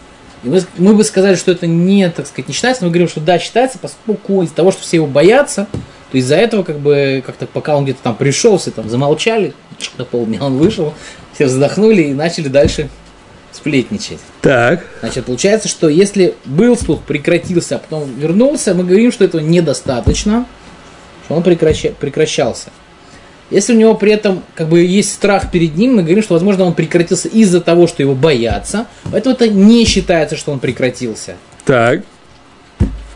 и 0.42 0.48
мы, 0.48 0.62
мы 0.78 0.94
бы 0.94 1.04
сказали, 1.04 1.36
что 1.36 1.52
это 1.52 1.66
не, 1.66 2.10
так 2.10 2.26
сказать, 2.26 2.48
не 2.48 2.54
считается, 2.54 2.82
но 2.82 2.88
мы 2.88 2.92
говорим, 2.92 3.08
что 3.08 3.20
да, 3.20 3.38
считается, 3.38 3.78
поскольку 3.78 4.42
из-за 4.42 4.54
того, 4.54 4.72
что 4.72 4.82
все 4.82 4.96
его 4.96 5.06
боятся, 5.06 5.68
то 6.10 6.18
из-за 6.18 6.36
этого, 6.36 6.64
как 6.64 6.80
бы, 6.80 7.22
как-то 7.24 7.46
пока 7.46 7.76
он 7.76 7.84
где-то 7.84 8.02
там 8.02 8.16
пришел, 8.16 8.58
все 8.58 8.70
там 8.70 8.88
замолчали, 8.88 9.54
на 9.96 10.04
полдня 10.04 10.42
он 10.42 10.58
вышел, 10.58 10.92
все 11.32 11.46
вздохнули 11.46 12.02
и 12.02 12.14
начали 12.14 12.48
дальше 12.48 12.90
сплетничать. 13.54 14.18
Так. 14.42 14.84
Значит, 15.00 15.26
получается, 15.26 15.68
что 15.68 15.88
если 15.88 16.34
был 16.44 16.76
слух, 16.76 17.02
прекратился, 17.02 17.76
а 17.76 17.78
потом 17.78 18.10
вернулся, 18.18 18.74
мы 18.74 18.84
говорим, 18.84 19.12
что 19.12 19.24
этого 19.24 19.40
недостаточно, 19.40 20.46
что 21.24 21.34
он 21.34 21.42
прекраща- 21.42 21.94
прекращался. 21.94 22.70
Если 23.50 23.74
у 23.74 23.78
него 23.78 23.94
при 23.94 24.12
этом 24.12 24.42
как 24.54 24.68
бы 24.68 24.80
есть 24.80 25.12
страх 25.12 25.50
перед 25.50 25.76
ним, 25.76 25.96
мы 25.96 26.02
говорим, 26.02 26.22
что, 26.22 26.34
возможно, 26.34 26.64
он 26.64 26.74
прекратился 26.74 27.28
из-за 27.28 27.60
того, 27.60 27.86
что 27.86 28.02
его 28.02 28.14
боятся, 28.14 28.86
поэтому 29.12 29.34
это 29.34 29.48
не 29.48 29.84
считается, 29.84 30.36
что 30.36 30.50
он 30.50 30.58
прекратился. 30.58 31.36
Так. 31.64 32.02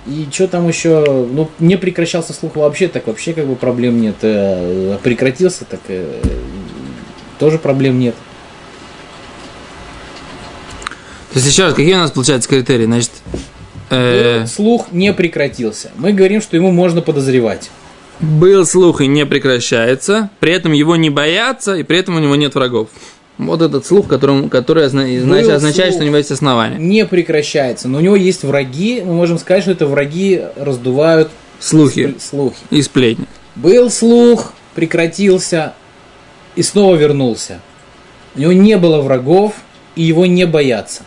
И 0.07 0.27
что 0.33 0.49
там 0.49 0.69
еще, 0.69 1.05
ну, 1.31 1.51
не 1.59 1.77
прекращался 1.77 2.33
слух 2.33 2.57
вообще, 2.57 2.89
так 2.89 3.07
вообще 3.07 3.35
как 3.35 3.47
бы 3.47 3.57
проблем 3.57 4.01
нет. 4.01 4.17
Э, 4.23 4.97
Прекратился, 5.03 5.65
так 5.65 5.81
э, 5.89 6.21
тоже 7.39 7.59
проблем 7.59 7.99
нет. 7.99 8.15
То 11.33 11.39
есть 11.39 11.47
еще 11.51 11.65
раз, 11.65 11.75
какие 11.75 11.95
у 11.95 11.99
нас 11.99 12.11
получаются 12.11 12.49
критерии? 12.49 12.87
Значит, 12.87 13.11
э, 13.91 14.47
Слух 14.47 14.87
не 14.93 15.13
прекратился. 15.13 15.91
Мы 15.97 16.13
говорим, 16.13 16.41
что 16.41 16.57
ему 16.57 16.71
можно 16.71 17.03
подозревать. 17.03 17.71
был 18.21 18.65
слух 18.67 19.01
и 19.01 19.07
не 19.07 19.27
прекращается, 19.27 20.31
при 20.41 20.53
этом 20.53 20.73
его 20.73 20.97
не 20.97 21.11
боятся, 21.11 21.75
и 21.75 21.83
при 21.83 21.99
этом 21.99 22.17
у 22.17 22.19
него 22.19 22.35
нет 22.37 22.55
врагов. 22.55 22.89
Вот 23.37 23.63
этот 23.63 23.87
слух, 23.87 24.09
которым, 24.09 24.49
который 24.49 24.85
означает, 24.87 25.23
слух. 25.23 25.93
что 25.93 26.03
у 26.03 26.07
него 26.07 26.17
есть 26.17 26.31
основания. 26.33 26.77
не 26.79 27.07
прекращается. 27.07 27.87
Но 27.89 27.99
у 27.99 28.01
него 28.01 28.17
есть 28.17 28.43
враги, 28.43 29.03
мы 29.05 29.13
можем 29.15 29.39
сказать, 29.39 29.63
что 29.63 29.73
это 29.73 29.87
враги 29.87 30.43
раздувают 30.57 31.31
Слухи 31.61 32.15
слухи. 32.19 32.57
и 32.71 32.83
сплетни. 32.83 33.27
Был 33.55 33.91
слух, 33.91 34.53
прекратился 34.75 35.75
и 36.57 36.63
снова 36.63 36.97
вернулся. 36.97 37.61
У 38.35 38.41
него 38.41 38.53
не 38.53 38.77
было 38.77 39.01
врагов, 39.01 39.53
и 39.95 40.03
его 40.03 40.27
не 40.27 40.45
боятся. 40.45 41.03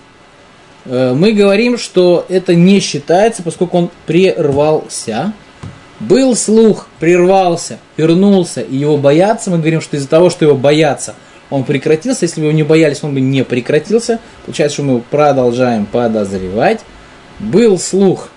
Э, 0.86 1.14
Мы 1.14 1.34
говорим, 1.34 1.78
что 1.78 2.26
это 2.30 2.56
не 2.56 2.80
считается, 2.80 3.44
поскольку 3.44 3.78
он 3.78 3.90
прервался. 4.06 5.34
Был 6.00 6.36
слух, 6.36 6.88
прервался, 7.00 7.78
вернулся, 7.96 8.62
и 8.62 8.76
его 8.76 8.98
боятся. 8.98 9.52
Мы 9.52 9.58
говорим, 9.58 9.82
что 9.82 9.98
из-за 9.98 10.08
того, 10.08 10.32
что 10.32 10.46
его 10.46 10.56
боятся, 10.56 11.14
он 11.52 11.64
прекратился. 11.64 12.26
Если 12.26 12.42
бы 12.42 12.48
его 12.48 12.56
не 12.56 12.64
боялись, 12.64 13.04
он 13.04 13.14
бы 13.14 13.22
не 13.22 13.44
прекратился. 13.44 14.20
Получается, 14.46 14.78
что 14.78 14.84
мы 14.84 14.94
его 14.94 15.04
продолжаем 15.12 15.86
подозревать. 15.86 16.80
Был 17.40 17.78
слух, 17.78 18.30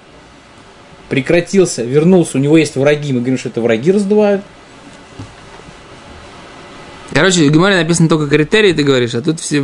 прекратился, 1.08 1.82
вернулся, 1.82 2.36
у 2.36 2.40
него 2.40 2.58
есть 2.58 2.76
враги. 2.76 3.12
Мы 3.12 3.20
говорим, 3.20 3.38
что 3.38 3.48
это 3.48 3.60
враги 3.60 3.92
раздувают. 3.92 4.42
Короче, 7.12 7.48
в 7.48 7.52
Геморе 7.52 7.76
написано 7.76 8.08
только 8.08 8.26
критерии, 8.26 8.72
ты 8.72 8.82
говоришь, 8.82 9.14
а 9.14 9.22
тут 9.22 9.38
все 9.38 9.62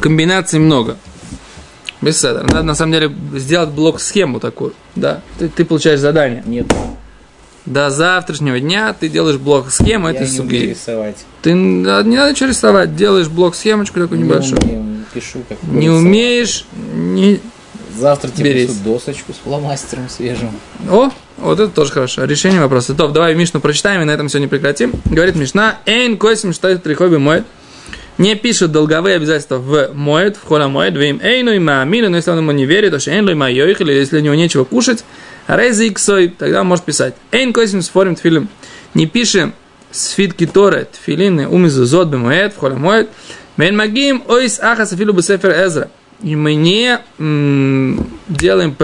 комбинаций 0.00 0.60
много. 0.60 0.96
Без. 2.02 2.22
Надо 2.22 2.62
на 2.62 2.74
самом 2.74 2.92
деле 2.92 3.10
сделать 3.34 3.70
блок-схему 3.70 4.40
такую. 4.40 4.74
Да. 4.96 5.20
Ты, 5.38 5.48
ты 5.48 5.64
получаешь 5.64 6.00
задание. 6.00 6.42
Нет, 6.46 6.66
До 7.64 7.90
завтрашнего 7.90 8.58
дня 8.58 8.92
ты 8.98 9.08
делаешь 9.08 9.38
блок-схему 9.38 10.08
я 10.08 10.14
этой 10.14 10.28
не 10.28 10.40
умею 10.40 10.60
суги. 10.60 10.70
рисовать. 10.70 11.16
Ты 11.42 11.50
да, 11.84 12.02
не 12.02 12.16
надо 12.16 12.32
ничего 12.32 12.48
рисовать, 12.48 12.96
делаешь 12.96 13.28
блок-схемочку 13.28 14.00
такую 14.00 14.20
небольшую. 14.20 14.60
Не 14.64 14.72
умею, 14.76 15.04
пишу 15.14 15.38
как 15.48 15.62
Не 15.62 15.86
рисовать. 15.86 16.02
умеешь, 16.02 16.66
не... 16.94 17.40
Завтра 17.96 18.30
тебе 18.30 18.52
Берись. 18.54 18.74
досочку 18.78 19.32
с 19.32 19.36
фломастером 19.36 20.08
свежим. 20.08 20.50
О, 20.90 21.10
вот 21.36 21.60
это 21.60 21.70
тоже 21.70 21.92
хорошо. 21.92 22.24
Решение 22.24 22.60
вопроса. 22.60 22.94
Топ, 22.94 23.12
давай 23.12 23.34
Мишну 23.34 23.60
прочитаем 23.60 24.00
и 24.00 24.04
на 24.06 24.10
этом 24.12 24.28
сегодня 24.30 24.48
прекратим. 24.48 24.92
Говорит 25.04 25.36
Мишна, 25.36 25.76
Эйн 25.86 26.16
косим 26.16 26.52
что 26.54 26.68
это 26.68 26.80
трихоби 26.82 27.16
моет. 27.18 27.44
Не 28.18 28.34
пишет 28.34 28.72
долговые 28.72 29.16
обязательства 29.16 29.56
в 29.56 29.94
моет, 29.94 30.36
в 30.36 30.46
хола 30.46 30.68
моет, 30.68 30.94
в 30.94 31.00
им 31.00 31.20
эйну 31.22 31.52
и 31.52 31.58
маамину, 31.58 32.10
но 32.10 32.16
если 32.16 32.30
он 32.30 32.38
ему 32.38 32.52
не 32.52 32.66
верит, 32.66 32.92
то 32.92 32.98
что 32.98 33.10
эйн 33.10 33.24
лой 33.24 33.34
майоих, 33.34 33.80
или 33.80 33.92
если 33.92 34.18
у 34.18 34.20
него 34.20 34.34
нечего 34.34 34.64
кушать, 34.64 35.04
рейзи 35.48 35.88
иксой, 35.88 36.28
тогда 36.28 36.60
он 36.60 36.66
может 36.66 36.84
писать. 36.84 37.14
Эйн 37.30 37.52
косим 37.52 37.82
сфорим 37.82 38.14
тфилим. 38.14 38.48
Не 38.94 39.06
пишем 39.06 39.54
сфит 39.90 40.34
киторе, 40.34 40.86
тфилины, 40.92 41.48
умизу 41.48 41.84
зод 41.84 42.08
бемоет, 42.08 42.52
в 42.54 42.58
хола 42.58 42.74
моет. 42.74 43.08
Мен 43.56 43.76
магим 43.76 44.22
ойс 44.28 44.60
ахас 44.60 44.92
афилу 44.92 45.12
бесефер 45.12 45.50
эзра. 45.50 45.90
И 46.22 46.36
мы 46.36 46.54
не 46.54 47.00
м, 47.18 48.06
делаем 48.28 48.76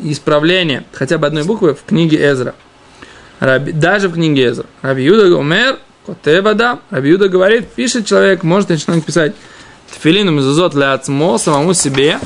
исправление 0.00 0.84
хотя 0.92 1.18
бы 1.18 1.26
одной 1.26 1.44
буквы 1.44 1.74
в 1.74 1.84
книге 1.84 2.30
Эзра. 2.30 2.54
Раби, 3.40 3.72
даже 3.72 4.08
в 4.08 4.14
книге 4.14 4.48
Эзра. 4.48 4.66
Раби 4.80 5.04
Юда 5.04 5.36
умер, 5.36 5.78
котевада. 6.06 6.80
Раби 6.90 7.10
Юда 7.10 7.28
говорит, 7.28 7.68
пишет 7.68 8.06
человек, 8.06 8.42
может 8.42 8.68
начинать 8.68 9.04
писать 9.04 9.34
тфилину 9.92 10.32
мезузот 10.32 10.74
ляцмо, 10.74 11.38
самому 11.38 11.74
себе. 11.74 12.18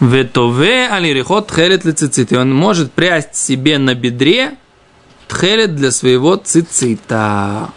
Ветове 0.00 0.88
алирихот 0.88 1.48
тхелет 1.48 1.84
лицицит. 1.84 2.32
И 2.32 2.36
он 2.36 2.52
может 2.52 2.92
прясть 2.92 3.36
себе 3.36 3.78
на 3.78 3.94
бедре 3.94 4.56
тхелет 5.28 5.76
для 5.76 5.90
своего 5.90 6.36
цицита. 6.36 7.70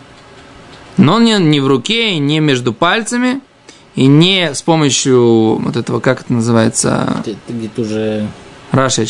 Но 0.98 1.20
не, 1.20 1.38
не 1.38 1.60
в 1.60 1.68
руке, 1.68 2.18
не 2.20 2.40
между 2.40 2.74
пальцами, 2.74 3.42
и 3.96 4.08
не 4.08 4.54
с 4.54 4.62
помощью 4.62 5.58
вот 5.58 5.76
этого, 5.76 6.00
как 6.00 6.22
это 6.22 6.34
называется? 6.34 7.24
Где-то 7.48 7.82
уже... 7.82 8.28
Раша 8.72 9.06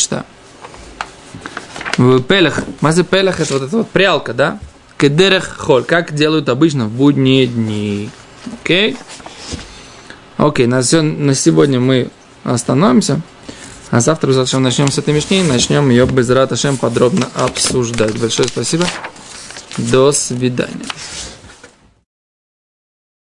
В 1.98 2.22
пелях. 2.22 2.62
Мазе 2.82 3.04
пелях 3.04 3.40
это 3.40 3.54
вот 3.54 3.64
эта 3.64 3.78
вот 3.78 3.90
прялка, 3.90 4.34
да? 4.34 4.60
Кедерех 4.98 5.58
холь. 5.58 5.84
Как 5.84 6.14
делают 6.14 6.50
обычно 6.50 6.86
в 6.86 6.92
будние 6.92 7.48
дни. 7.48 8.10
Окей? 8.62 8.98
Окей, 10.38 10.68
на, 10.68 10.82
все, 10.82 11.02
на 11.02 11.34
сегодня 11.34 11.80
мы 11.80 12.10
остановимся. 12.44 13.22
А 13.92 14.02
завтра 14.02 14.34
зачем 14.34 14.64
начнем 14.64 14.92
с 14.92 14.98
этой 14.98 15.14
мишни, 15.14 15.42
начнем 15.42 15.90
ее 15.90 16.06
без 16.06 16.30
Раташем 16.30 16.78
подробно 16.78 17.30
обсуждать. 17.36 18.18
Большое 18.20 18.48
спасибо. 18.48 18.86
До 19.78 20.12
свидания. 20.12 20.86